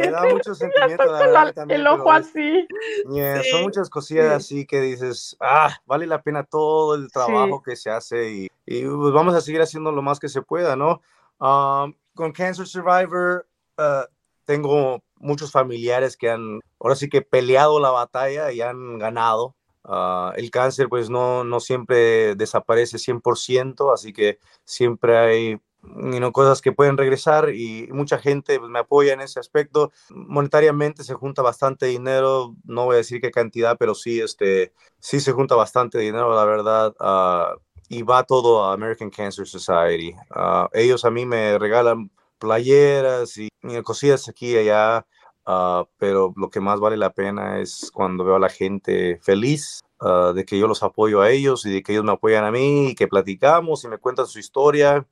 [0.00, 2.66] Me da mucho sentimiento, la también, el ojo así.
[3.12, 7.62] Yeah, Sí, son muchas cosillas así que dices, ah, vale la pena todo el trabajo
[7.62, 10.74] que se hace y, y, pues, vamos a seguir haciendo lo más que se pueda,
[10.76, 11.02] ¿no?
[11.38, 13.46] Um, con Cancer Survivor
[13.78, 14.04] uh,
[14.44, 19.56] tengo muchos familiares que han, ahora sí que peleado la batalla y han ganado.
[19.84, 26.30] Ah, el cáncer pues no, no siempre desaparece 100%, así que siempre hay you know,
[26.30, 29.90] cosas que pueden regresar y mucha gente pues, me apoya en ese aspecto.
[30.10, 35.20] Monetariamente se junta bastante dinero, no voy a decir qué cantidad, pero sí, este, sí
[35.20, 37.54] se junta bastante dinero, la verdad, ah,
[37.90, 40.14] y va todo a American Cancer Society.
[40.30, 43.48] Ah, ellos a mí me regalan playeras y,
[43.82, 45.04] cosillas aquí y allá,
[45.44, 49.80] ah, pero lo que más vale la pena es cuando veo a la gente feliz.
[50.00, 52.52] ah, de que yo los apoyo a ellos y de que ellos me apoyan a
[52.52, 55.04] mí y que platicamos y me cuentan su historia.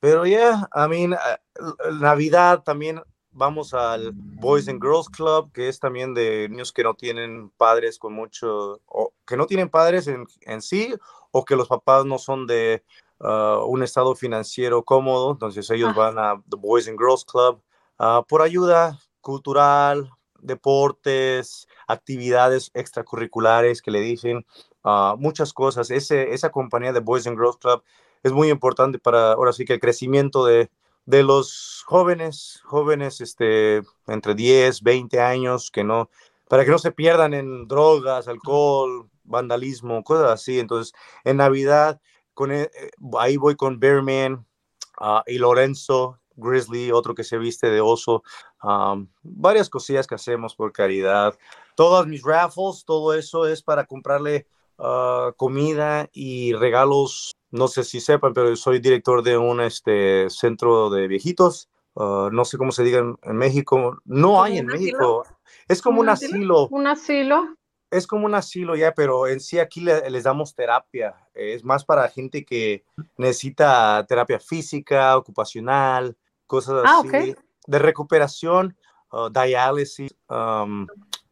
[0.00, 1.16] Pero ya, I mean,
[2.00, 6.94] Navidad también vamos al Boys and Girls Club, que es también de niños que no
[6.94, 10.94] tienen padres con mucho, o que no tienen padres en sí,
[11.38, 12.82] o que los papás no son de
[13.20, 17.62] ah, un estado financiero cómodo, entonces ellos van a The Boys and Girls Club
[17.98, 24.44] ah, por ayuda cultural, deportes, actividades extracurriculares que le dicen,
[24.84, 25.90] ah, muchas cosas.
[25.90, 27.82] Ese, esa compañía de Boys and Girls Club
[28.22, 30.70] es muy importante para, ahora sí que el crecimiento de,
[31.06, 36.10] de los jóvenes, jóvenes este, entre 10, 20 años, que no,
[36.48, 40.58] para que no se pierdan en drogas, alcohol, vandalismo, cosas así.
[40.58, 40.92] Entonces,
[41.24, 42.00] en Navidad,
[42.34, 44.46] con, e- eh, ahí voy con Bearman
[44.98, 48.22] ah, y Lorenzo Grizzly, otro que se viste de oso.
[48.60, 51.36] Am, varias cosillas que hacemos por caridad.
[51.74, 54.46] Todas mis raffles, todo eso es para comprarle
[54.78, 57.32] ah, comida y regalos.
[57.50, 61.68] No sé si sepan, pero soy director de un este, centro de viejitos.
[61.96, 63.98] Ah, no sé cómo se diga en, en México.
[64.04, 64.80] No ¿Como hay en asilo?
[64.80, 65.26] México.
[65.66, 66.36] Es como ¿Como un un asilo?
[66.36, 67.57] asilo Un asilo.
[67.90, 71.14] Es como un asilo ya, pero en sí aquí le- les damos terapia.
[71.34, 72.84] Es más para gente que
[73.16, 77.38] necesita terapia física, ocupacional, cosas Ah, así, ok.
[77.66, 78.76] de recuperación,
[79.12, 80.86] uh, diálisis, um,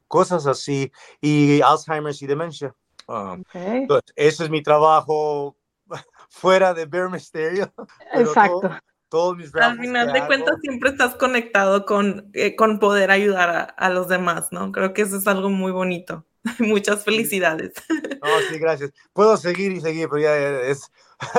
[0.09, 0.91] cosas así,
[1.21, 2.75] y Alzheimer's y demencia.
[3.09, 3.55] Um, Ok.
[3.55, 5.57] entonces, ese es mi trabajo
[6.29, 7.73] fuera de Bear Mysterio.
[8.15, 8.61] Exacto.
[8.61, 13.51] todo- todos mis Al final de cuentas siempre estás conectado con, eh, con poder ayudar
[13.51, 14.73] a, a los demás, ¿no?
[14.73, 16.25] Creo que eso es algo muy bonito.
[16.59, 17.73] Muchas felicidades.
[18.27, 18.91] No, sí, gracias.
[19.13, 20.91] Puedo seguir y seguir, pero ya es...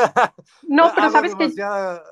[0.63, 2.03] No, pero hago sabes que demasiada-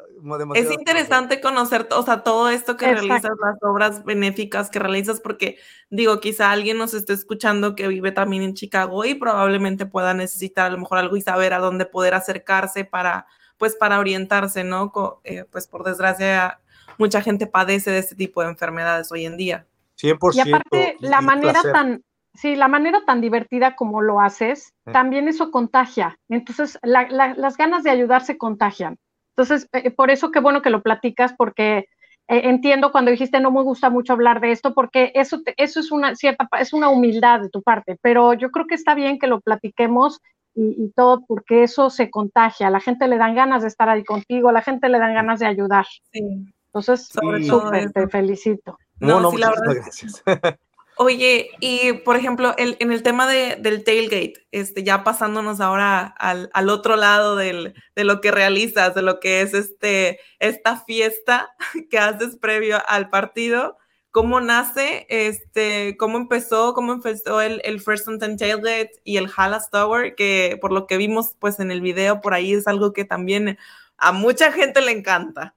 [0.55, 3.07] Es interesante conocer, o sea, todo esto que Exacto.
[3.07, 5.57] realizas, las obras benéficas que realizas, porque
[5.89, 10.65] digo, quizá alguien nos esté escuchando que vive también en Chicago y probablemente pueda necesitar
[10.67, 13.27] a lo mejor algo y saber a dónde poder acercarse para,
[13.57, 14.91] pues, para orientarse, ¿no?
[14.91, 16.59] Co- eh, pues por desgracia,
[16.97, 19.67] mucha gente padece de este tipo de enfermedades hoy en día.
[20.01, 20.17] 100%.
[20.35, 21.71] Y aparte, la manera placer.
[21.71, 22.03] tan,
[22.35, 24.91] sí, la manera tan divertida como lo haces, Sí.
[24.93, 26.17] también eso contagia.
[26.29, 28.97] Entonces, la- la- las ganas de ayudar se contagian.
[29.35, 31.85] Entonces, eh, por eso qué bueno que lo platicas, porque
[32.27, 35.79] eh, entiendo cuando dijiste no me gusta mucho hablar de esto, porque eso, te- eso
[35.79, 38.95] es una cierta, pa- es una humildad de tu parte, pero yo creo que está
[38.95, 40.19] bien que lo platiquemos
[40.55, 42.65] y, y todo, porque eso se contagia.
[42.67, 45.13] A la gente le dan ganas de estar ahí contigo, a la gente le dan
[45.13, 45.85] ganas de ayudar.
[46.11, 46.21] Sí.
[46.67, 47.43] Entonces, Sí.
[47.47, 48.79] súper, te felicito.
[48.99, 50.23] No, No, no, sí, la muchísimas verdad gracias.
[50.97, 56.05] Oye, y por ejemplo, el- en el tema de, del tailgate, este, ya pasándonos ahora
[56.17, 60.77] al, al otro lado del, de lo que realizas, de lo que es este, esta
[60.85, 61.49] fiesta
[61.89, 63.77] que haces previo al partido,
[64.11, 65.05] ¿cómo nace?
[65.09, 66.73] Este, ¿Cómo empezó?
[66.73, 70.15] ¿Cómo empezó el, el First and Ten Tailgate y el Hallas Tower?
[70.15, 73.57] Que por lo que vimos pues en el video por ahí es algo que también
[73.97, 75.55] a mucha gente le encanta.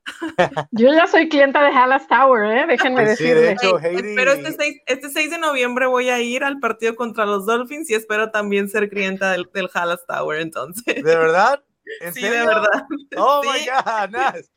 [0.71, 2.67] Yo ya soy clienta de Hallas Tower, ¿eh?
[2.67, 3.63] déjenme Pues sí, de decirles.
[3.63, 7.27] hecho, Heidi- Espero este 6, este 6 de noviembre voy a ir al partido contra
[7.27, 10.85] los Dolphins y espero también ser clienta del, del Hallas Tower entonces.
[11.03, 11.63] ¿De verdad?
[12.01, 12.41] ¿En Sí, serio?
[12.41, 12.87] de verdad.
[13.17, 13.49] Oh Sí.
[13.49, 14.51] my God, nice.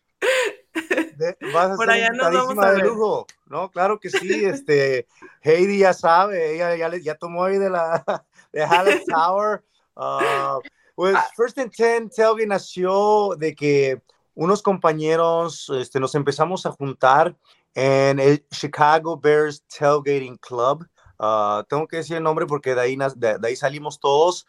[1.18, 2.86] De- vas a Por allá nos vamos a de ver.
[2.86, 3.26] lujo.
[3.48, 4.46] No, claro que sí.
[4.46, 5.08] Este,
[5.42, 8.04] Heidi ya sabe, ella ya, ya tomó ahí de la
[8.54, 9.64] de Halleck Tower.
[9.96, 10.60] Ah,
[10.96, 14.02] pues First and Ten Tailgate nació de que
[14.36, 17.36] unos compañeros este, nos empezamos a juntar
[17.74, 20.88] en el Chicago Bears Tailgating Club.
[21.20, 24.46] Ah, tengo que decir el nombre porque de ahí, de- de ahí salimos todos.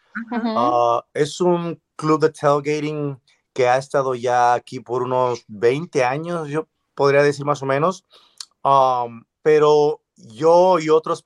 [0.56, 3.20] Ah, es un club de tailgating
[3.52, 8.04] que ha estado ya aquí por unos 20 años, yo podría decir más o menos.
[8.64, 11.22] Um, pero yo y otras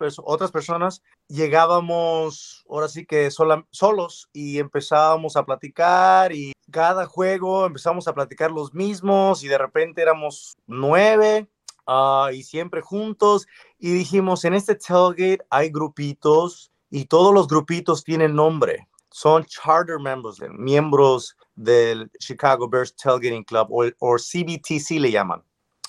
[0.50, 8.08] personas llegábamos ahora sí que sola- solos y empezábamos a platicar y cada juego empezamos
[8.08, 11.48] a platicar los mismos y de repente éramos nueve
[11.86, 13.46] ah, y siempre juntos
[13.78, 19.98] y dijimos en este tailgate hay grupitos y todos los grupitos tienen nombre son charter
[19.98, 25.42] members, miembros del Chicago Bears Tailgating Club o, o CBTC le llaman.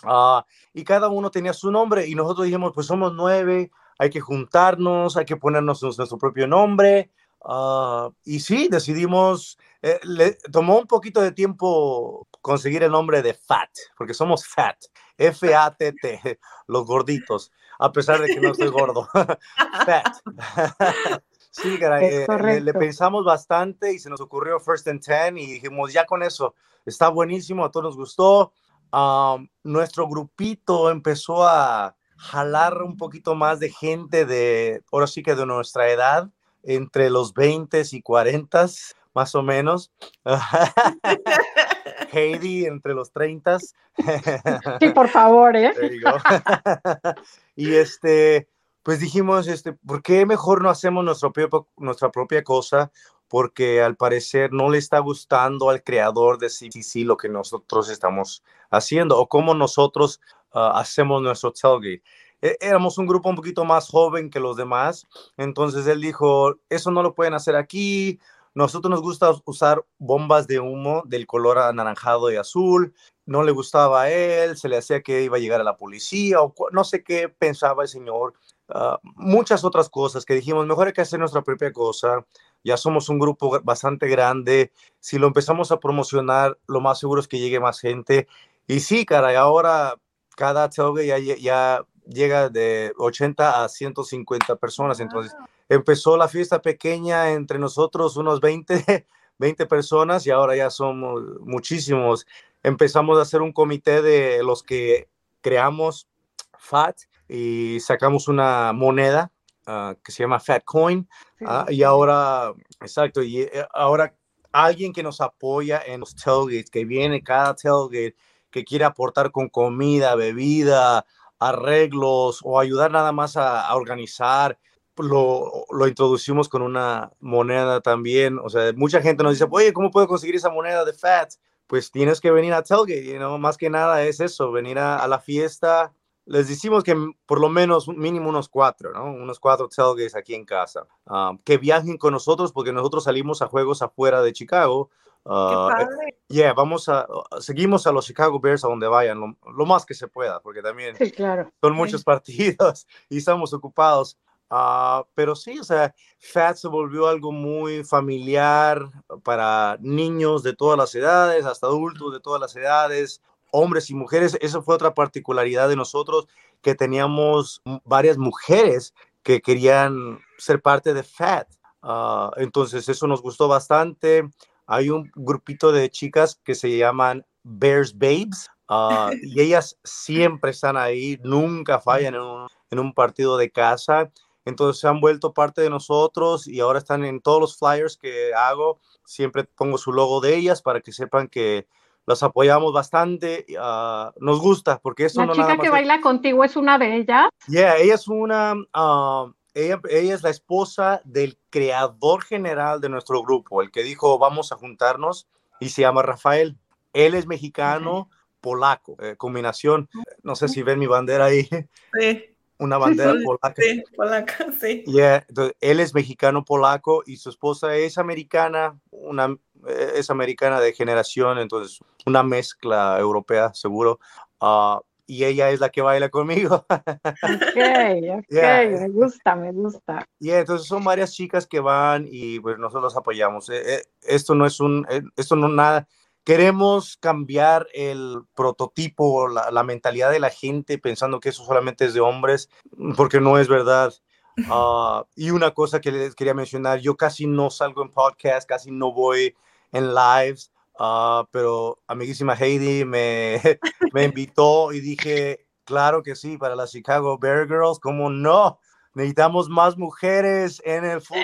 [0.03, 4.21] Ah, y cada uno tenía su nombre y nosotros dijimos, pues somos nueve, hay que
[4.21, 7.11] juntarnos, hay que ponernos nuestro propio nombre.
[7.43, 13.33] Ah, y sí, decidimos, eh, le tomó un poquito de tiempo conseguir el nombre de
[13.33, 14.77] FAT, porque somos FAT,
[15.17, 19.07] F-A-T-T, los gorditos, a pesar de que no estoy gordo.
[19.85, 20.07] FAT.
[21.49, 25.53] Sí, caray, eh, le, le pensamos bastante y se nos ocurrió First and Ten y
[25.53, 26.53] dijimos, ya con eso,
[26.85, 28.53] está buenísimo, a todos nos gustó.
[28.91, 35.35] Am, nuestro grupito empezó a jalar un poquito más de gente de, ahora sí que
[35.35, 36.29] de nuestra edad,
[36.63, 38.67] entre los 20 y 40,
[39.13, 39.91] más o menos.
[42.11, 43.59] Heidi entre los 30.
[43.59, 45.73] Sí, por favor, ¿eh?
[47.55, 48.47] Y este,
[48.83, 52.91] pues dijimos, este, ¿por qué mejor no hacemos nuestro propio- nuestra propia cosa?
[53.27, 58.43] Porque al parecer no le está gustando al creador de CCC lo que nosotros estamos
[58.69, 60.21] haciendo o cómo nosotros
[60.53, 62.03] ah, hacemos nuestro tailgate.
[62.41, 66.91] É- Éramos un grupo un poquito más joven que los demás, entonces él dijo, eso
[66.91, 68.19] no lo pueden hacer aquí,
[68.53, 72.93] nosotros nos gusta usar bombas de humo del color anaranjado y azul,
[73.25, 76.41] no le gustaba a él, se le hacía que iba a llegar a la policía
[76.41, 78.33] o no sé qué pensaba el señor.
[78.69, 82.25] Ah, muchas otras cosas que dijimos, mejor hay que hacer nuestra propia cosa.
[82.67, 84.73] Ya somos un grupo bastante grande.
[84.99, 88.27] Si lo empezamos a promocionar, lo más seguro es que llegue más gente.
[88.67, 89.95] Y sí, caray, ahora
[90.35, 94.99] cada tailgate ya, ya llega de 80 a 150 personas.
[94.99, 95.33] Entonces,
[95.69, 102.27] empezó la fiesta pequeña entre nosotros, unos 20, 20 personas, y ahora ya somos muchísimos.
[102.63, 105.07] Empezamos a hacer un comité de los que
[105.39, 106.09] creamos
[106.57, 106.97] FAT
[107.29, 109.31] y sacamos una moneda
[109.67, 111.07] ah, que se llama Fat Coin.
[111.45, 114.15] ah, y ahora, exacto, y eh, ahora
[114.51, 118.15] alguien que nos apoya en los tailgates, que viene cada tailgate,
[118.49, 121.05] que quiere aportar con comida, bebida,
[121.39, 124.57] arreglos o ayudar nada más a, a organizar,
[124.97, 128.39] lo, lo introducimos con una moneda también.
[128.39, 131.33] O sea, mucha gente nos dice, oye, ¿cómo puedo conseguir esa moneda de FAT?
[131.67, 134.97] Pues tienes que venir a Tailgate, you know, más que nada es eso, venir a,
[134.97, 135.93] a la fiesta.
[136.27, 136.93] Les decimos que
[137.25, 139.05] por lo menos mínimo unos cuatro, ¿no?
[139.05, 140.85] Unos cuatro tailgates aquí en casa.
[141.05, 144.89] Ah, que viajen con nosotros porque nosotros salimos a juegos afuera de Chicago.
[145.23, 146.17] Qué Ah, eh, padre.
[146.29, 147.05] yeah, vamos a,
[147.39, 150.61] seguimos a los Chicago Bears a donde vayan, lo, lo más que se pueda, porque
[150.61, 151.51] también Sí, claro.
[151.61, 154.17] son muchos partidos y estamos ocupados.
[154.49, 158.89] Ah, pero sí, o sea, FAT se volvió algo muy familiar
[159.23, 164.37] para niños de todas las edades, hasta adultos de todas las edades, hombres y mujeres.
[164.41, 166.27] Esa fue otra particularidad de nosotros,
[166.61, 171.47] que teníamos varias mujeres que querían ser parte de FAT.
[171.81, 174.29] Ah, entonces, eso nos gustó bastante.
[174.65, 178.49] Hay un grupito de chicas que se llaman Bears Babes.
[178.67, 184.11] ah, y ellas siempre están ahí, nunca fallan en un, en un partido de casa.
[184.47, 188.33] Entonces se han vuelto parte de nosotros y ahora están en todos los flyers que
[188.33, 188.79] hago.
[189.03, 191.67] Siempre pongo su logo de ellas para que sepan que
[192.07, 193.45] las apoyamos bastante.
[193.59, 196.55] ah, nos gusta porque eso La no nada chica más que es- baila contigo es
[196.55, 197.27] una de ellas.
[197.47, 203.21] Yeah, ella es una, ah, ella, ella es la esposa del creador general de nuestro
[203.21, 205.27] grupo, el que dijo vamos a juntarnos
[205.59, 206.57] y se llama Rafael.
[206.93, 208.09] Él es mexicano,
[208.41, 209.89] polaco, eh, combinación.
[210.23, 211.47] No sé si ven mi bandera ahí,
[211.93, 212.23] Sí,
[212.59, 213.61] una bandera sí, polaca.
[213.61, 214.83] sí, polaca, sí.
[214.87, 219.35] Yeah, entonces, él es mexicano polaco y su esposa es americana, una,
[219.67, 223.99] es americana de generación, entonces una mezcla europea, seguro.
[224.39, 226.65] Ah, y ella es la que baila conmigo.
[226.67, 226.69] Ok,
[227.23, 228.67] ok, Yeah.
[228.69, 230.05] me gusta, me gusta.
[230.19, 233.49] Y entonces son varias chicas que van y pues nosotros apoyamos.
[233.49, 235.87] Eh, eh, esto no es un, eh, esto no nada.
[236.25, 241.93] Queremos cambiar el prototipo, la, la mentalidad de la gente pensando que eso solamente es
[241.93, 242.49] de hombres,
[242.97, 243.93] porque no es verdad.
[244.51, 248.69] Ah, y una cosa que les quería mencionar, yo casi no salgo en podcast, casi
[248.69, 249.35] no voy
[249.71, 253.41] en lives, ah, pero amiguísima Heidi me,
[253.93, 258.59] me invitó y dije, claro que sí, para las Chicago Bear Girls, ¿cómo no?
[258.93, 261.21] Necesitamos más mujeres en el fútbol.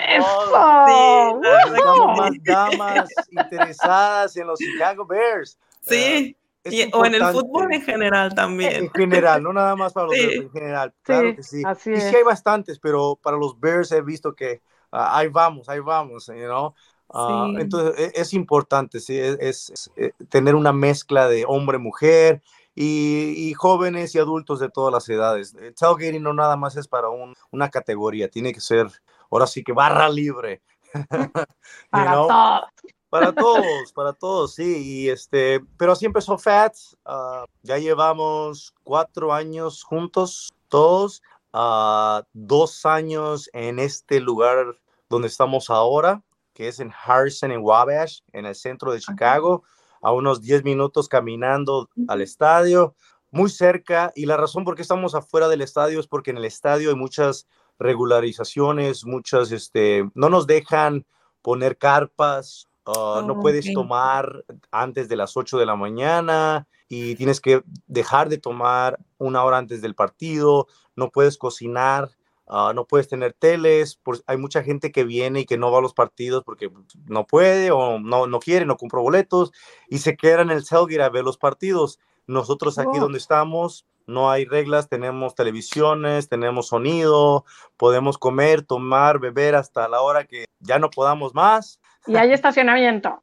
[0.86, 1.40] ¡Eso!
[1.40, 5.58] Necesitamos más damas interesadas en los Chicago Bears.
[5.80, 8.84] Sí, y- o en el fútbol en general también.
[8.84, 10.22] En general, no nada más para los Sí.
[10.22, 11.62] Bears, en general, claro Sí, que sí.
[11.66, 15.68] así y sí hay bastantes, pero para los Bears he visto que ah, ahí vamos,
[15.68, 16.74] ahí vamos, you know?
[17.10, 17.60] Ah, Sí.
[17.60, 22.42] Entonces e- es, importante, sí, es, es- es, eh, tener una mezcla de hombre-mujer
[22.74, 25.54] y, y jóvenes y adultos de todas las edades.
[25.54, 28.88] El tailgating no nada más es para un- una categoría, tiene que ser,
[29.30, 30.62] ahora sí que barra libre.
[31.90, 32.28] Para know?
[32.28, 32.62] todos.
[33.10, 34.82] Para todos, para todos, sí.
[35.04, 36.96] Y este, pero así empezó Fats.
[37.04, 41.22] ah, ya llevamos cuatro años juntos, todos.
[41.52, 44.76] ah, dos años en este lugar
[45.08, 46.22] donde estamos ahora,
[46.54, 49.64] que es en Harrison, en Wabash, en el centro de Chicago,
[50.00, 52.94] a unos 10 minutos caminando al estadio,
[53.30, 54.12] muy cerca.
[54.14, 56.96] Y la razón por qué estamos afuera del estadio es porque en el estadio hay
[56.96, 57.46] muchas
[57.78, 61.04] regularizaciones, muchas, este, no nos dejan
[61.42, 67.16] poner carpas, ah, no Oh, puedes tomar antes de las 8 de la mañana y
[67.16, 72.10] tienes que dejar de tomar una hora antes del partido, no puedes cocinar,
[72.46, 75.78] ah, no puedes tener teles, por- hay mucha gente que viene y que no va
[75.78, 76.70] a los partidos porque
[77.06, 79.52] no puede o no, no quiere, no compró boletos
[79.88, 81.98] y se quedan en el tailgate a ver los partidos.
[82.26, 83.00] Nosotros aquí Oh.
[83.00, 87.46] donde estamos no hay reglas, tenemos televisiones, tenemos sonido,
[87.78, 91.80] podemos comer, tomar, beber hasta la hora que ya no podamos más.
[92.06, 93.22] Y hay estacionamiento.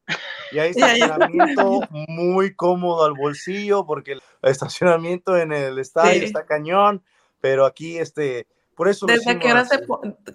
[0.51, 6.26] Y hay estacionamiento muy cómodo al bolsillo porque el estacionamiento en el estadio Sí.
[6.26, 7.03] está cañón,
[7.41, 8.47] pero aquí este,
[8.82, 9.79] por eso ¿Desde qué hora se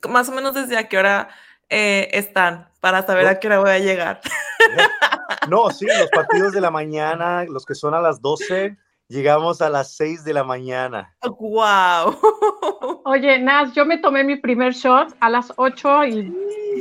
[0.08, 1.30] más o menos desde a qué hora
[1.68, 3.30] eh, están para saber No.
[3.30, 4.20] a qué hora voy a llegar?
[5.48, 8.76] No, sí, los partidos de la mañana, los que son a las 12,
[9.08, 11.12] llegamos a las 6 de la mañana.
[11.28, 12.20] ¡Wow!
[13.04, 16.32] Oye, Nas, yo me tomé mi primer shot a las 8 y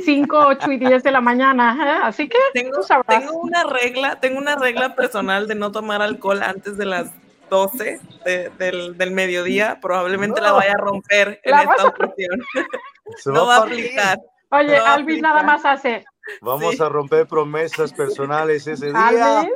[0.04, 1.76] 5, 8 y 10 de la mañana.
[1.80, 2.00] ¿eh?
[2.04, 3.18] Así que Tengo, tú sabrás.
[3.18, 7.10] tengo una regla, tengo una regla personal de no tomar alcohol antes de las
[7.48, 9.78] 12 de- del, del mediodía.
[9.80, 10.56] Probablemente la No.
[10.56, 12.40] vaya a romper en La esta a- ocasión.
[13.18, 14.18] Se No va a aplicar.
[14.50, 16.04] Oye, No va a Alvis nada más hace.
[16.40, 16.82] Vamos Sí.
[16.82, 19.38] a romper promesas personales ese día.
[19.40, 19.52] Alvis,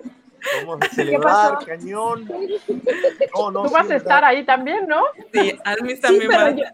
[0.60, 2.26] Vamos a celebrar, cañón.
[3.34, 5.02] No, no, tú sí, vas a estar ahí también, ¿no?
[5.34, 5.58] Sí, Sí,
[6.00, 6.50] también pero va.
[6.50, 6.64] yo,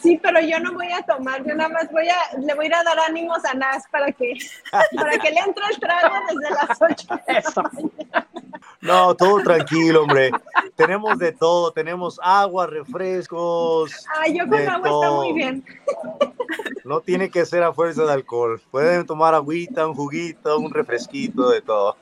[0.00, 2.68] sí, pero yo no voy a tomar, yo nada más voy a, le voy a
[2.68, 4.34] ir a dar ánimos a Nas para que,
[4.70, 7.20] para que le entre el trago desde las 8.
[7.26, 7.62] Eso.
[8.82, 10.32] No, todo tranquilo, hombre.
[10.74, 13.92] tenemos de todo, tenemos agua, refrescos.
[14.08, 15.34] Ah, yo con de agua está muy todo.
[15.34, 15.64] bien.
[16.84, 18.60] No tiene que ser a fuerza de alcohol.
[18.72, 21.96] Pueden tomar agüita, un juguito, un refresquito, de todo.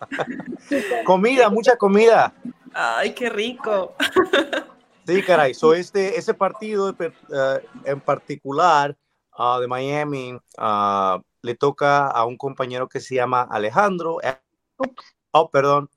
[1.05, 2.33] comida, mucha comida.
[2.72, 3.95] Ay, qué rico.
[5.07, 5.53] Sí, caray.
[5.53, 7.11] So este, ese partido eh,
[7.85, 8.97] en particular
[9.37, 14.18] ah, de Miami ah, le toca a un compañero que se llama Alejandro.
[14.22, 14.39] Eh.
[15.33, 15.91] Oh, perdón.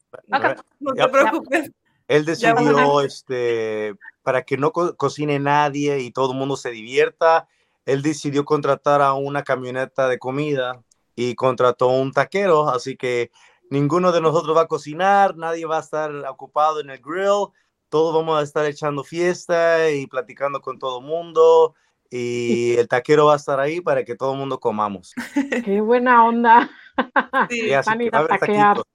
[0.79, 1.71] No te preocupes.
[2.07, 7.47] Él decidió, este, para que no co- cocine nadie y todo el mundo se divierta,
[7.85, 10.81] él decidió contratar a una camioneta de comida
[11.15, 13.31] y contrató un taquero, así que
[13.69, 17.47] ninguno de nosotros va a cocinar, nadie va a estar ocupado en el grill,
[17.89, 21.75] todos vamos a estar echando fiesta y platicando con todo el mundo
[22.09, 25.13] y el taquero va a estar ahí para que todo el mundo comamos.
[25.65, 26.69] Qué buena onda.
[27.49, 28.75] Sí, Y así van a que ir va a a haber taquear.
[28.77, 28.92] taquitos.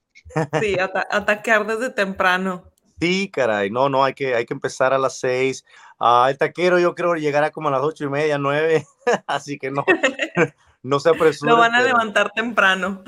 [0.60, 2.64] Sí, ata- atacar desde temprano.
[3.00, 5.64] Sí, caray, no, no, hay que, hay que empezar a las seis.
[6.00, 8.86] Ah, el taquero yo creo llegará como a las ocho y media, nueve,
[9.26, 9.84] así que no,
[10.82, 11.50] no se apresure.
[11.52, 13.02] Lo van a pero levantar temprano.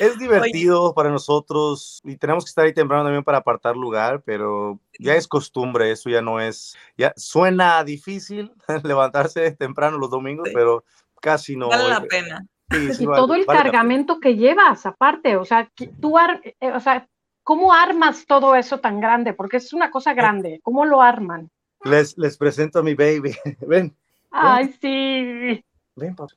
[0.00, 4.80] Es divertido para nosotros y tenemos que estar ahí temprano también para apartar lugar, pero
[4.98, 10.54] ya es costumbre, eso ya no es, ya suena difícil levantarse temprano los domingos, Sí.
[10.54, 10.84] pero
[11.20, 11.68] casi no.
[11.68, 12.44] Vale la pena.
[12.72, 15.68] Sí, sí Y vale- todo el vale cargamento que llevas, aparte, o sea,
[16.00, 17.06] tú, ar- eh, o sea,
[17.44, 19.32] ¿cómo armas todo eso tan grande?
[19.34, 20.60] Porque es una cosa grande.
[20.62, 21.50] ¿Cómo lo arman?
[21.84, 23.36] Les, les presento a mi baby.
[23.66, 23.96] Ven,
[24.30, 25.64] Ay, sí.
[25.96, 26.34] ven, papi,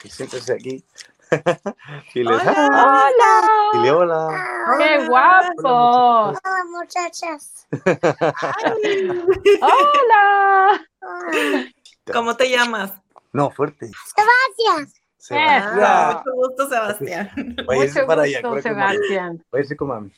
[0.00, 0.84] que siéntese aquí.
[2.14, 3.10] y les, Hola.
[3.74, 4.46] Hola.
[4.78, 6.28] ¡Qué guapo!
[6.28, 7.66] Hola, muchachas.
[9.60, 10.86] ¡Hola!
[12.12, 12.92] ¿Cómo te llamas?
[13.32, 13.90] No, fuerte.
[14.16, 14.92] Sebastián.
[15.18, 15.78] Sebastián.
[15.82, 17.30] Ah, mucho gusto, Sebastián.
[17.66, 18.40] Váyase Mucho para allá.
[18.42, 18.62] gusto.
[18.62, 19.44] Sebastián.
[19.50, 20.12] Váyase con mami.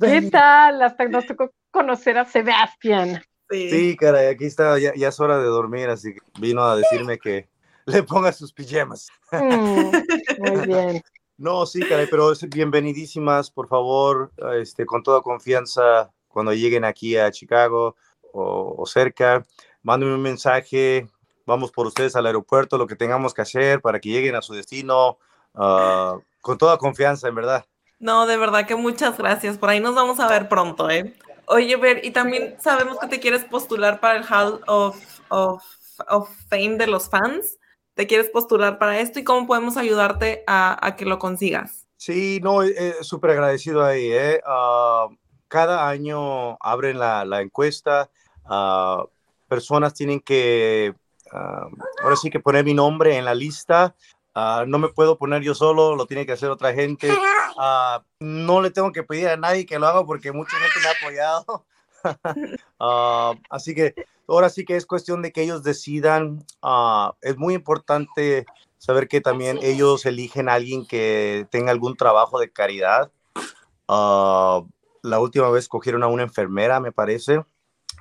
[0.00, 0.82] ¿Qué tal?
[0.82, 3.22] Hasta nos tocó conocer a Sebastián.
[3.50, 3.70] Sí.
[3.70, 7.18] Sí, caray, aquí está, ya, ya es hora de dormir, así que vino a decirme
[7.18, 7.48] que
[7.86, 9.08] le ponga sus pijamas.
[9.32, 9.90] Mm,
[10.38, 11.02] muy bien.
[11.40, 17.30] No, sí, caray, pero bienvenidísimas, por favor, este, con toda confianza, cuando lleguen aquí a
[17.30, 17.94] Chicago
[18.32, 19.46] o, o cerca,
[19.84, 21.06] mándenme un mensaje,
[21.48, 24.54] vamos por ustedes al aeropuerto, lo que tengamos que hacer para que lleguen a su
[24.54, 25.18] destino,
[25.54, 27.64] ah, con toda confianza, en verdad.
[27.98, 29.58] No, de verdad que muchas gracias.
[29.58, 31.14] Por ahí nos vamos a ver pronto, ¿eh?
[31.46, 34.96] Oye, Ver, y también sabemos que te quieres postular para el Hall of,
[35.30, 35.64] of,
[36.08, 37.58] of Fame de los fans.
[37.94, 41.86] ¿Te quieres postular para esto y cómo podemos ayudarte a, a que lo consigas?
[41.96, 44.12] Sí, no, eh, súper agradecido ahí.
[44.12, 44.40] ¿eh?
[44.46, 45.08] Ah,
[45.48, 48.10] cada año abren la, la encuesta.
[48.44, 49.04] ah,
[49.48, 50.94] personas tienen que,
[51.32, 51.68] ah,
[52.02, 53.94] ahora sí que poner mi nombre en la lista.
[54.34, 57.12] Ah, no me puedo poner yo solo, lo tiene que hacer otra gente.
[57.58, 60.88] Ah, no le tengo que pedir a nadie que lo haga porque mucha gente me
[60.88, 61.64] ha apoyado.
[62.80, 63.92] Ah, así que
[64.28, 66.46] ahora sí que es cuestión de que ellos decidan.
[66.62, 68.46] Ah, es muy importante
[68.78, 73.10] saber que también ellos eligen a alguien que tenga algún trabajo de caridad.
[73.88, 74.62] Ah,
[75.02, 77.42] la última vez cogieron a una enfermera, me parece,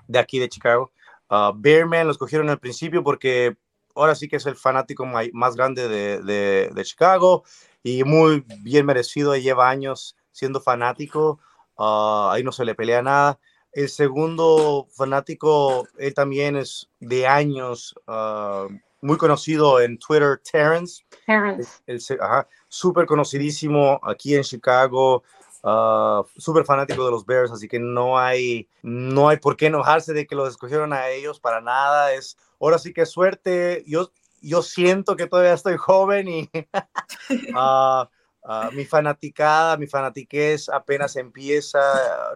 [0.08, 0.92] de aquí de Chicago.
[1.30, 3.58] Uh, Bearman los cogieron al principio porque
[3.96, 7.44] ahora sí que es el fanático más grande de, de- de Chicago
[7.84, 11.40] y muy bien merecido, lleva años siendo fanático,
[11.80, 13.40] Ah, ahí no se le pelea nada.
[13.72, 18.68] El segundo fanático, él también es de años, ah,
[19.02, 21.70] muy conocido en Twitter, Terrence, Terrence.
[21.86, 25.22] el se- ajá, súper conocidísimo aquí en Chicago,
[25.68, 30.14] ah, súper fanático de los Bears, así que no hay, no hay por qué enojarse
[30.14, 32.14] de que los escogieron a ellos para nada.
[32.14, 33.84] Es, ahora sí que suerte.
[33.86, 34.12] Yo,
[34.42, 36.50] yo siento que todavía estoy joven y
[37.56, 38.10] ah,
[38.44, 41.80] ah, mi fanaticada, mi fanatiquez apenas empieza.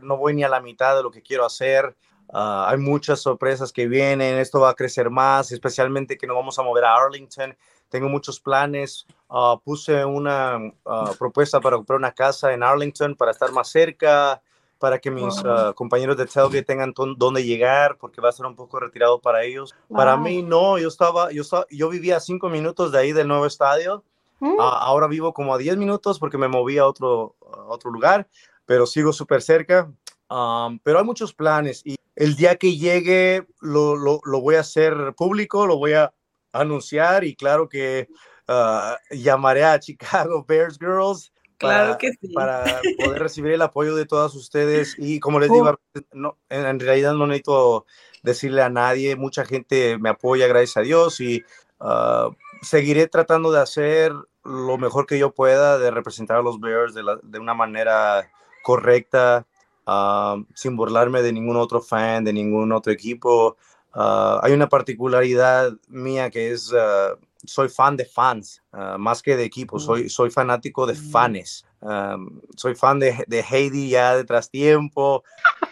[0.02, 1.96] No voy ni a la mitad de lo que quiero hacer.
[2.34, 4.38] Hay muchas sorpresas que vienen.
[4.38, 7.56] Esto va a crecer más, especialmente que nos vamos a mover a Arlington.
[7.92, 9.06] Tengo muchos planes.
[9.30, 14.42] Ah, puse una ah, propuesta para comprar una casa en Arlington para estar más cerca,
[14.80, 15.52] para que mis Wow.
[15.52, 19.44] ah, compañeros de tailgate tengan dónde llegar, porque va a ser un poco retirado para
[19.44, 19.76] ellos.
[19.90, 20.24] Para Wow.
[20.24, 23.46] mí no, yo estaba, yo estaba, yo vivía a cinco minutos de ahí del nuevo
[23.46, 24.04] estadio.
[24.40, 27.92] Mm, Ah, ahora vivo como a 10 minutos porque me moví a otro, a otro
[27.92, 28.28] lugar,
[28.66, 29.92] pero sigo súper cerca.
[30.30, 34.62] Am, pero hay muchos planes y el día que llegue lo, lo- lo voy a
[34.62, 36.12] hacer público, lo voy a
[36.52, 38.08] anunciar y claro que
[38.48, 41.32] ah, llamaré a Chicago Bears Girls
[41.62, 42.34] Claro para, que sí.
[42.34, 45.78] para poder recibir el apoyo de todas ustedes y como les digo,
[46.12, 47.86] no, en, realidad no necesito
[48.24, 51.44] decirle a nadie, mucha gente me apoya, gracias a Dios y
[51.80, 52.32] ah,
[52.64, 54.12] seguiré tratando de hacer
[54.44, 58.32] lo mejor que yo pueda, de representar a los Bears de, la- de una manera
[58.64, 59.46] correcta,
[59.86, 63.56] ah, sin burlarme de ningún otro fan, de ningún otro equipo.
[63.94, 67.16] Ah, hay una particularidad mía que es, ah,
[67.46, 71.66] soy fan de fans, ah, más que de equipos, soy, soy fanático de fans.
[71.82, 75.24] Um, soy fan de, de Heidi ya de tras tiempo.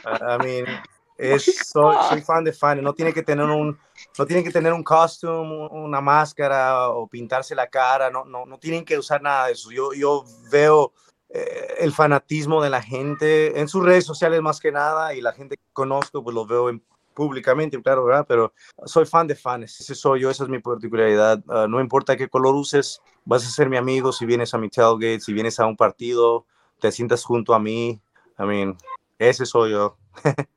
[0.03, 0.65] I mean,
[1.17, 2.81] es, soy, soy fan de fan.
[2.81, 3.77] No tiene que tener un,
[4.17, 8.09] no tienen que tener un costume, una máscara o pintarse la cara.
[8.09, 9.69] No, no, no tienen que usar nada de eso.
[9.71, 10.93] Yo, yo veo
[11.29, 15.33] eh, el fanatismo de la gente en sus redes sociales más que nada y la
[15.33, 18.25] gente que conozco pues lo veo en- públicamente, claro, ¿verdad?
[18.27, 18.53] Pero
[18.85, 19.79] soy fan de fans.
[19.79, 21.43] Ese soy yo, esa es mi particularidad.
[21.49, 24.69] Ah, no importa qué color uses, vas a ser mi amigo si vienes a mi
[24.69, 26.45] tailgate, si vienes a un partido,
[26.79, 28.01] te sientas junto a mí.
[28.39, 28.77] I mean,
[29.17, 29.97] ese soy yo.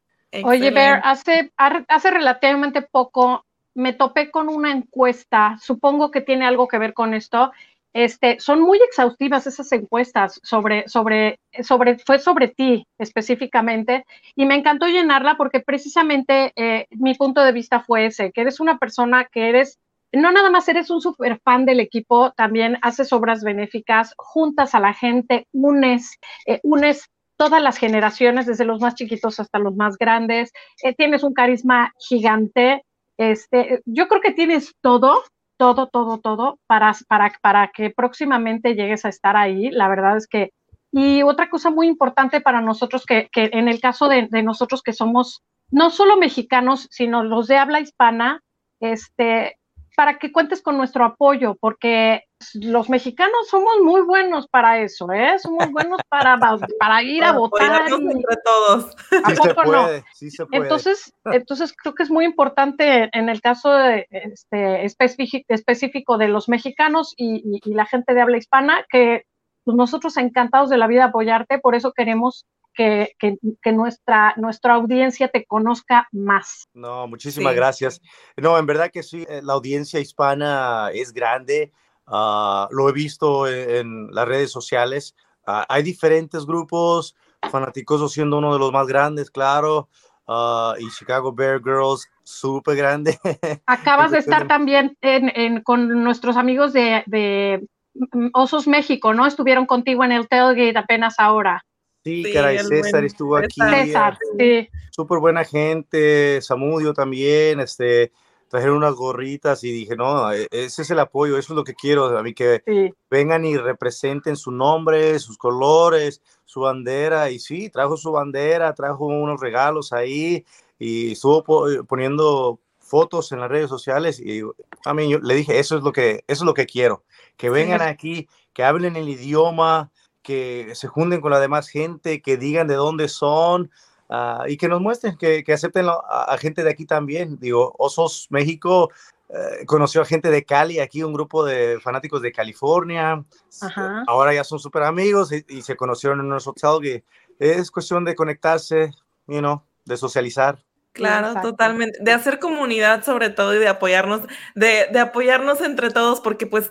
[0.44, 1.52] Oye, Bear, Excelente.
[1.58, 3.44] hace, hace relativamente poco
[3.74, 7.52] me topé con una encuesta, supongo que tiene algo que ver con esto.
[7.92, 14.54] Este, son muy exhaustivas esas encuestas sobre, sobre, sobre, fue sobre ti específicamente, y me
[14.54, 19.26] encantó llenarla porque precisamente eh, mi punto de vista fue ese, que eres una persona
[19.30, 19.78] que eres,
[20.12, 24.80] no nada más eres un super fan del equipo, también haces obras benéficas, juntas a
[24.80, 29.96] la gente, unes, eh, unes todas las generaciones, desde los más chiquitos hasta los más
[29.98, 30.52] grandes.
[30.82, 32.84] Eh, tienes un carisma gigante.
[33.18, 35.24] Este, yo creo que tienes todo,
[35.62, 39.70] todo, todo, todo para, para, para que próximamente llegues a estar ahí.
[39.70, 40.50] La verdad es que,
[40.90, 44.82] y otra cosa muy importante para nosotros, que, que en el caso de, de nosotros
[44.82, 48.40] que somos no solo mexicanos, sino los de habla hispana,
[48.80, 49.56] este,
[49.96, 52.24] para que cuentes con nuestro apoyo, porque
[52.54, 55.38] los mexicanos somos muy buenos para eso, ¿eh?
[55.38, 56.38] Somos buenos para,
[56.80, 57.82] para ir a votar.
[57.88, 58.96] entre todos.
[59.24, 60.04] ¿A Sí poco se puede, no?
[60.14, 60.62] sí se puede.
[60.62, 66.28] Entonces, entonces creo que es muy importante en el caso de, este, específico, específico de
[66.28, 69.24] los mexicanos y, y- y la gente de habla hispana, que
[69.64, 74.74] pues, nosotros encantados de la vida apoyarte, por eso queremos que, que- que nuestra, nuestra
[74.74, 76.64] audiencia te conozca más.
[76.74, 77.56] No, muchísimas Sí.
[77.56, 78.00] gracias.
[78.36, 81.72] No, en verdad que sí, eh, la audiencia hispana es grande.
[82.06, 85.14] ah, lo he visto en, en las redes sociales.
[85.46, 87.14] Ah, hay diferentes grupos,
[87.50, 89.88] Fanaticoso siendo uno de los más grandes, claro,
[90.26, 93.18] ah, y Chicago Bear Girls, súper grande.
[93.66, 99.24] Acabas de estar también en, en- con nuestros amigos de, de mm, Osos México, ¿no?
[99.26, 101.64] Estuvieron contigo en el tailgate apenas ahora.
[102.04, 103.60] Sí, Sí, caray, César buen estuvo aquí.
[103.60, 103.74] César.
[103.78, 104.68] eh, César, sí.
[104.90, 108.12] súper buena gente, Samudio también, este,
[108.48, 111.74] trajeron unas gorritas y dije, no, e- ese es el apoyo, eso es lo que
[111.74, 112.92] quiero, a mí que sí.
[113.10, 119.06] vengan y representen su nombre, sus colores, su bandera, y sí, trajo su bandera, trajo
[119.06, 120.44] unos regalos ahí,
[120.78, 124.42] y estuvo po- eh, poniendo fotos en las redes sociales, y
[124.84, 127.04] a mí yo le dije, eso es lo que, eso es lo que quiero,
[127.38, 129.90] que vengan aquí, que hablen el idioma,
[130.22, 133.70] que se junten con la demás gente, que digan de dónde son,
[134.08, 137.38] ah, y que nos muestren, que, que acepten a, a gente de aquí también.
[137.40, 138.90] Digo, Osos México
[139.28, 143.24] eh, conoció a gente de Cali, aquí un grupo de fanáticos de California.
[143.60, 144.04] Ajá.
[144.06, 147.02] Ahora ya son súper amigos y, y se conocieron en nuestro hotel.
[147.38, 148.92] Es cuestión de conectarse,
[149.26, 150.62] you know, de socializar.
[150.92, 151.50] Claro, Exacto.
[151.52, 151.98] totalmente.
[152.02, 154.20] De hacer comunidad sobre todo y de apoyarnos,
[154.54, 156.70] de, de apoyarnos entre todos, porque pues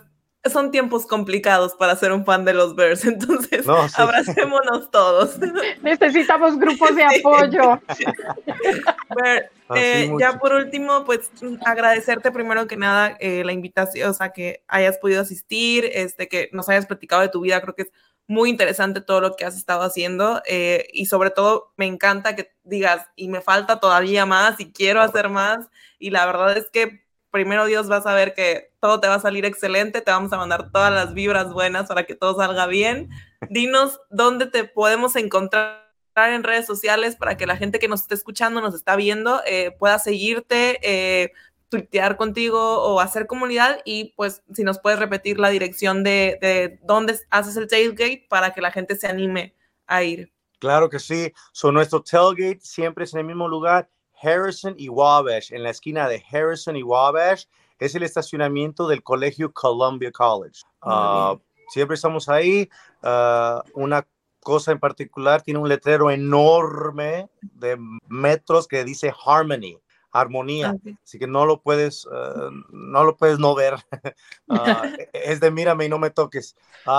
[0.50, 3.04] son tiempos complicados para ser un fan de los Bears.
[3.04, 3.94] Entonces, No, sí.
[3.96, 5.38] abracémonos todos.
[5.82, 7.80] Necesitamos grupos de apoyo.
[9.22, 11.30] Ver, Así eh, ya por último, pues
[11.64, 16.50] agradecerte primero que nada eh, la invitación, o sea, que hayas podido asistir, este, que
[16.52, 17.92] nos hayas platicado de tu vida, creo que es
[18.26, 22.52] muy interesante todo lo que has estado haciendo eh, y sobre todo me encanta que
[22.64, 25.68] digas, y me falta todavía más y quiero hacer más
[25.98, 29.20] y la verdad es que primero Dios vas a ver que todo te va a
[29.20, 33.10] salir excelente, te vamos a mandar todas las vibras buenas para que todo salga bien.
[33.50, 35.82] Dinos dónde te podemos encontrar
[36.14, 39.74] en redes sociales para que la gente que nos esté escuchando, nos está viendo, eh,
[39.78, 41.32] pueda seguirte, eh,
[41.70, 46.78] tuitear contigo o hacer comunidad y pues si nos puedes repetir la dirección de, de
[46.82, 49.56] dónde haces el tailgate para que la gente se anime
[49.86, 50.30] a ir.
[50.58, 51.32] Claro que sí.
[51.52, 53.88] So, nuestro tailgate siempre es en el mismo lugar,
[54.22, 57.44] Harrison y Wabash, en la esquina de Harrison y Wabash.
[57.78, 60.62] Es el estacionamiento del colegio Columbia College.
[60.82, 61.36] Ah,
[61.68, 62.70] siempre estamos ahí.
[63.02, 64.06] Ah, una
[64.40, 67.76] cosa en particular, tiene un letrero enorme de
[68.08, 69.78] metros que dice Harmony,
[70.12, 70.72] armonía.
[70.72, 70.96] Ok.
[71.02, 73.74] Así que no lo puedes, ah, no lo puedes no ver.
[74.48, 74.82] Ah,
[75.14, 76.54] es de mírame y no me toques.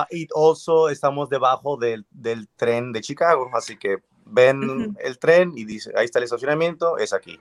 [0.10, 5.66] Y also estamos debajo del, del tren de Chicago, así que ven el tren y
[5.66, 7.40] dice, ahí está el estacionamiento, es aquí.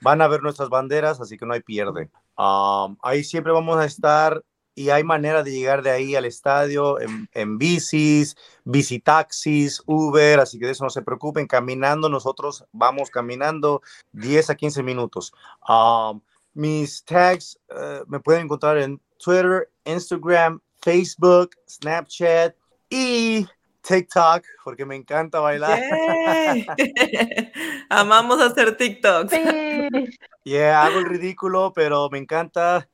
[0.00, 2.10] Van a ver nuestras banderas, así que no hay pierde.
[2.36, 4.42] Um, ahí siempre vamos a estar
[4.74, 10.58] y hay manera de llegar de ahí al estadio en, en bicis, bicitaxis, Uber, así
[10.58, 11.46] que de eso no se preocupen.
[11.46, 13.80] Caminando, nosotros vamos caminando
[14.12, 15.32] 10 a 15 minutos.
[15.66, 16.20] Um,
[16.52, 22.54] mis tags eh, me pueden encontrar en Twitter, Instagram, Facebook, Snapchat
[22.90, 23.46] y
[23.86, 25.80] TikTok, porque me encanta bailar.
[27.90, 29.30] Amamos hacer TikToks.
[29.30, 29.42] Sí.
[30.44, 32.88] Yeah, hago el ridículo, pero me encanta.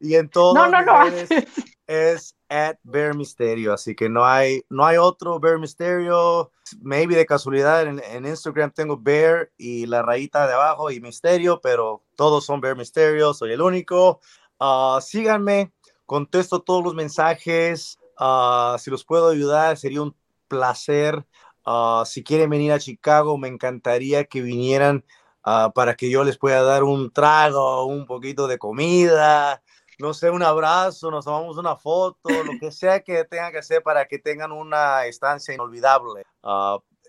[0.00, 1.04] y en todo No, no, no.
[1.86, 6.50] es at Bear Misterio, así que no hay, no hay otro Bear Misterio.
[6.80, 11.60] Maybe de casualidad en, en Instagram tengo Bear y la rayita de abajo y Misterio,
[11.60, 14.20] pero todos son Bear Misterio, soy el único.
[14.58, 15.72] Ah, síganme,
[16.06, 17.98] contesto todos los mensajes.
[18.24, 20.14] Ah, si los puedo ayudar, sería un
[20.46, 21.26] placer.
[21.66, 25.04] Ah, si quieren venir a Chicago, me encantaría que vinieran
[25.42, 29.60] ah, para que yo les pueda dar un trago, un poquito de comida,
[29.98, 33.82] no sé, un abrazo, nos tomamos una foto, lo que sea que tengan que hacer
[33.82, 36.22] para que tengan una estancia inolvidable.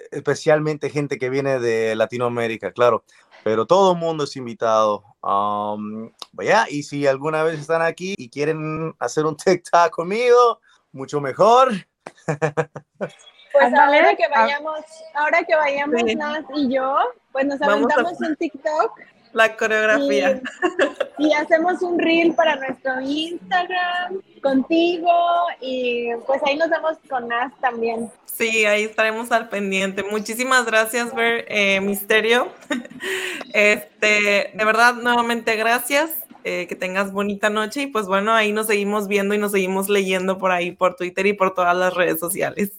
[0.10, 3.04] Especialmente gente que viene de Latinoamérica, claro.
[3.44, 5.04] Pero todo el mundo es invitado.
[5.22, 10.60] Um, vaya, y si alguna vez están aquí y quieren hacer un TikTok conmigo,
[10.94, 11.72] mucho mejor.
[12.26, 14.80] Pues ahora que vayamos,
[15.14, 16.16] ahora que vayamos Sí.
[16.16, 16.98] Nat y yo,
[17.32, 19.00] pues nos Vamos a- aventamos un TikTok
[19.34, 20.42] La coreografía.
[21.20, 25.12] y, y hacemos un reel para nuestro Instagram contigo
[25.62, 28.12] y pues ahí nos vemos con Nat también.
[28.26, 30.02] Sí, ahí estaremos al pendiente.
[30.02, 32.48] Muchísimas gracias, Ver eh, Misterio.
[33.54, 36.23] Este, de verdad, nuevamente gracias.
[36.44, 39.90] Eh, que tengas bonita noche y pues bueno, ahí nos seguimos viendo y nos seguimos
[39.90, 42.72] leyendo por ahí, por Twitter y por todas las redes sociales.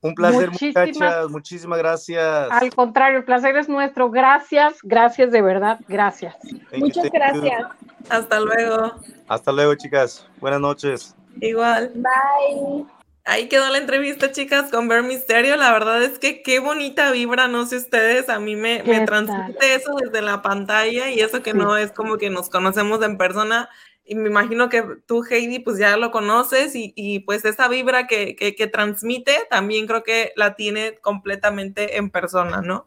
[0.00, 1.30] Un placer, Muchísimas- muchachas.
[1.30, 2.50] Muchísimas gracias.
[2.50, 4.10] Al contrario, el placer es nuestro.
[4.10, 6.36] Gracias, gracias de verdad, gracias.
[6.70, 7.10] Thank Muchas you.
[7.12, 7.62] gracias.
[8.10, 8.92] Hasta luego.
[9.28, 10.28] Hasta luego, chicas.
[10.40, 11.16] Buenas noches.
[11.40, 11.90] Igual.
[11.94, 12.84] Bye.
[13.26, 15.56] Ahí quedó la entrevista, chicas, con Ver Misterio.
[15.56, 19.00] La verdad es que qué bonita vibra, no sé ustedes, a mí me, me ¿Qué
[19.02, 21.58] transmite eso desde la pantalla y eso que Sí.
[21.58, 23.70] no es como que nos conocemos en persona.
[24.06, 28.06] Y me imagino que tú, Heidi, pues ya lo conoces y, y pues esa vibra
[28.06, 32.84] que, que, transmite también creo que la tiene completamente en persona, ¿no?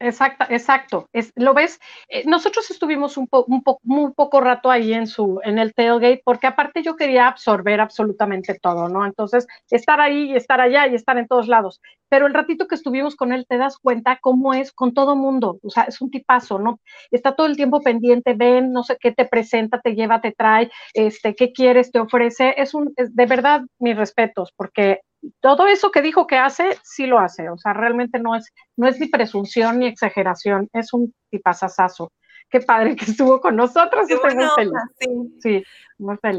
[0.00, 1.08] Exacto, exacto.
[1.12, 1.78] Es, ¿Lo ves?
[2.08, 5.74] Eh, nosotros estuvimos un, po- un po- muy poco rato ahí en su, en el
[5.74, 9.04] tailgate, porque aparte yo quería absorber absolutamente todo, ¿no?
[9.06, 11.80] Entonces, estar ahí y estar allá y estar en todos lados.
[12.08, 15.58] Pero el ratito que estuvimos con él, te das cuenta cómo es con todo mundo.
[15.62, 16.80] O sea, es un tipazo, ¿no?
[17.10, 20.70] Está todo el tiempo pendiente, ven, no sé qué te presenta, te lleva, te trae,
[20.94, 22.54] este, qué quieres, te ofrece.
[22.56, 25.00] Es un, es de verdad, mis respetos, porque
[25.40, 27.48] todo eso que dijo que hace, sí lo hace.
[27.50, 32.12] O sea, realmente no es, no es ni presunción ni exageración, es un tipazazazo.
[32.50, 34.14] Qué padre que estuvo con nosotros, sí.
[35.40, 35.64] Sí.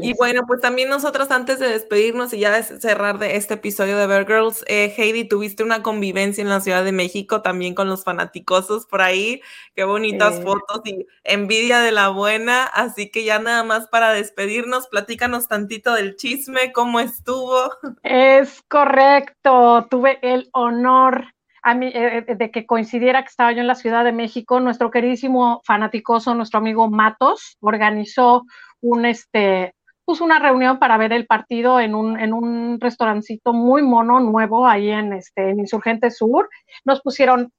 [0.00, 3.98] Y bueno, pues también nosotros antes de despedirnos y ya de cerrar de este episodio
[3.98, 7.86] de Bear Girls, eh, Heidi, tuviste una convivencia en la Ciudad de México también con
[7.86, 9.42] los fanaticosos por ahí.
[9.74, 12.64] Qué bonitas fotos y envidia de la buena.
[12.64, 17.70] Así que ya nada más para despedirnos, platícanos tantito del chisme, cómo estuvo.
[18.02, 23.60] Es correcto, tuve el honor a mí, eh, eh, de que coincidiera que estaba yo
[23.60, 24.60] en la Ciudad de México.
[24.60, 28.44] Nuestro queridísimo fanaticoso, nuestro amigo Matos, organizó
[28.80, 33.82] un, este, pues una reunión para ver el partido en un, en un restaurancito muy
[33.82, 36.48] mono, nuevo, ahí en, este, en Insurgente Sur.
[36.84, 37.52] Nos pusieron,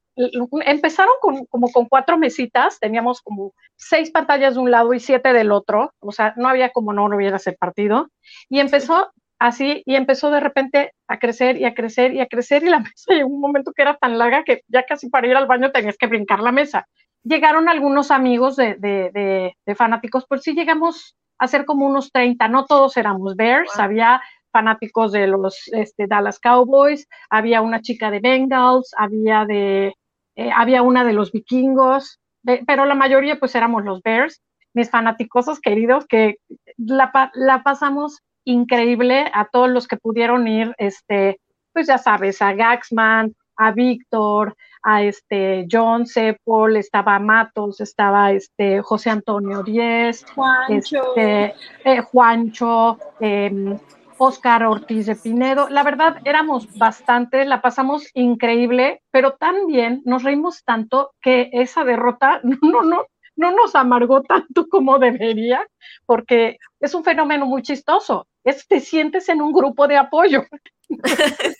[0.64, 5.32] empezaron con, como con cuatro mesitas, teníamos como seis pantallas de un lado y siete
[5.32, 8.08] del otro, o sea, no había como no, no hubiera ese partido.
[8.48, 9.10] Y empezó
[9.46, 12.78] así y empezó de repente a crecer y a crecer y a crecer y la
[12.94, 15.70] mesa llegó un momento que era tan larga que ya casi para ir al baño
[15.72, 16.86] tenías que brincar la mesa.
[17.24, 22.10] Llegaron algunos amigos de, de, de, de fanáticos, pues sí llegamos a ser como unos
[22.12, 23.84] 30, no todos éramos Bears, Wow.
[23.84, 24.22] había
[24.52, 29.94] fanáticos de los este, Dallas Cowboys, había una chica de Bengals, había de,
[30.36, 34.40] eh, había una de los vikingos, de- pero la mayoría pues éramos los Bears,
[34.74, 36.36] mis fanaticosos queridos, que
[36.76, 41.40] la pasamos increíble a todos los que pudieron ir, este,
[41.72, 46.04] pues ya sabes, a Gaxman, a Víctor, a este John
[46.44, 51.14] Paul, estaba Matos, estaba este José Antonio Díez, Juancho.
[51.14, 53.78] este, eh, Juancho, eh,
[54.18, 55.68] Oscar Ortiz de Pinedo.
[55.68, 62.40] La verdad, éramos bastante, la pasamos increíble, pero también nos reímos tanto que esa derrota
[62.62, 63.04] no, no,
[63.36, 65.66] no nos amargó tanto como debería,
[66.06, 68.26] porque es un fenómeno muy chistoso.
[68.44, 70.44] Es, te sientes en un grupo de apoyo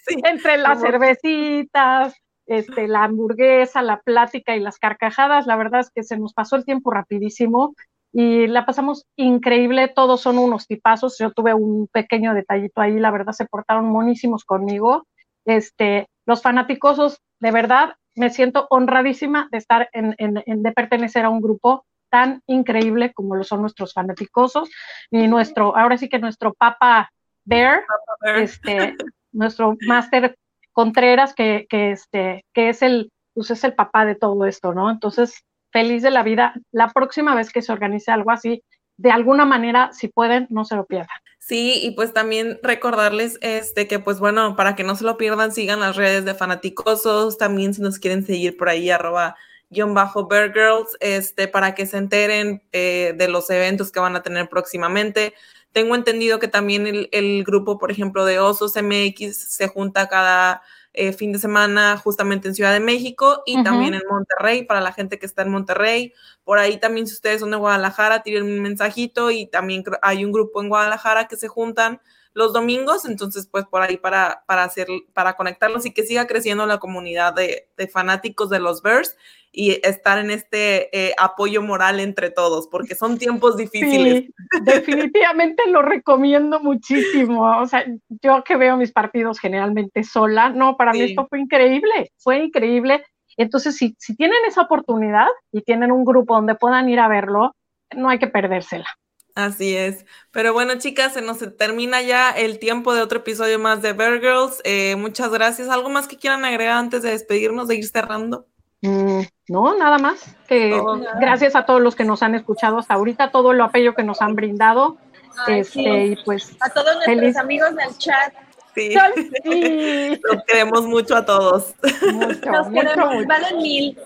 [0.07, 0.21] Sí.
[0.25, 2.15] entre las Como- cervecitas,
[2.47, 5.47] este, la hamburguesa, la plática y las carcajadas.
[5.47, 7.75] La verdad es que se nos pasó el tiempo rapidísimo
[8.13, 9.89] y la pasamos increíble.
[9.89, 11.17] Todos son unos tipazos.
[11.19, 12.99] Yo tuve un pequeño detallito ahí.
[12.99, 15.07] La verdad se portaron monísimos conmigo.
[15.47, 21.25] Este, los fanaticosos, de verdad, me siento honradísima de estar en, en- en- de pertenecer
[21.25, 24.71] a un grupo tan increíble como lo son nuestros fanaticosos
[25.11, 27.11] y nuestro, ahora sí que nuestro Papa
[27.45, 27.83] Bear,
[28.23, 28.95] A ver, este,
[29.33, 30.37] nuestro máster
[30.73, 34.89] Contreras, que, que, este, que es el, pues es el papá de todo esto, ¿no?
[34.91, 36.55] Entonces, feliz de la vida.
[36.71, 38.63] La próxima vez que se organice algo así,
[38.97, 41.17] de alguna manera, si pueden, no se lo pierdan.
[41.39, 45.51] Sí, y pues también recordarles este que pues bueno, para que no se lo pierdan,
[45.51, 49.35] sigan las redes de fanaticosos, también si nos quieren seguir por ahí, arroba
[49.69, 54.15] guion bajo Bear Girls, este, para que se enteren eh, de los eventos que van
[54.15, 55.35] a tener próximamente.
[55.73, 60.63] Tengo entendido que también el, el grupo, por ejemplo, de Osos MX se junta cada
[60.95, 64.93] eh, fin de semana justamente en Ciudad de México y también en Monterrey, para la
[64.93, 66.13] gente que está en Monterrey.
[66.45, 70.33] Por ahí también, si ustedes son de Guadalajara, tiren un mensajito y también hay un
[70.33, 72.01] grupo en Guadalajara que se juntan
[72.35, 76.67] los domingos, entonces pues por ahí para, para hacer, para conectarlos y que siga creciendo
[76.67, 79.17] la comunidad de, de fanáticos de los Bears
[79.53, 84.25] y estar en este eh, apoyo moral entre todos, porque son tiempos difíciles.
[84.25, 87.61] Sí, definitivamente lo recomiendo muchísimo.
[87.61, 87.85] O sea,
[88.23, 93.05] yo que veo mis partidos generalmente sola, no, para mí esto fue increíble, fue increíble.
[93.37, 97.55] Entonces, si, si tienen esa oportunidad y tienen un grupo donde puedan ir a verlo,
[97.95, 98.87] no hay que perdérsela.
[99.35, 100.05] Así es.
[100.31, 104.21] Pero bueno, chicas, se nos termina ya el tiempo de otro episodio más de Bear
[104.21, 104.61] Girls.
[104.65, 105.69] Eh, muchas gracias.
[105.69, 108.47] ¿Algo más que quieran agregar antes de despedirnos, de ir cerrando?
[108.83, 110.37] Mm, no, nada más.
[110.49, 110.79] Que
[111.21, 114.21] gracias a todos los que nos han escuchado hasta ahorita, todo el apoyo que nos
[114.21, 114.99] han brindado.
[115.47, 115.87] Ay, este, sí.
[115.87, 117.37] y pues A todos nuestros Feliz.
[117.37, 118.35] amigos del chat.
[118.75, 118.95] Sí,
[119.45, 121.75] sí, los queremos mucho a todos.
[122.13, 123.27] mucho, Nos mucho, queremos, mucho.
[123.29, 123.99] valen mil.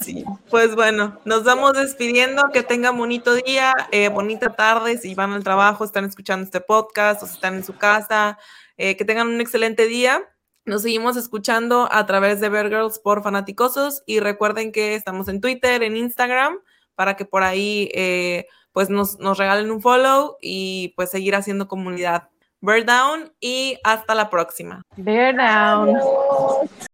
[0.00, 5.32] Sí, pues bueno, nos vamos despidiendo, que tengan bonito día, eh, bonita tarde, si van
[5.32, 8.38] al trabajo, están escuchando este podcast o si están en su casa,
[8.76, 10.22] eh, que tengan un excelente día.
[10.66, 15.40] Nos seguimos escuchando a través de Bear Girls por Fanaticosos y recuerden que estamos en
[15.40, 16.58] Twitter, en Instagram,
[16.94, 21.68] para que por ahí eh, pues nos, nos regalen un follow y pues seguir haciendo
[21.68, 22.28] comunidad.
[22.60, 24.82] Bear Down y hasta la próxima.
[24.96, 25.96] Bear down.
[25.96, 26.87] Adiós.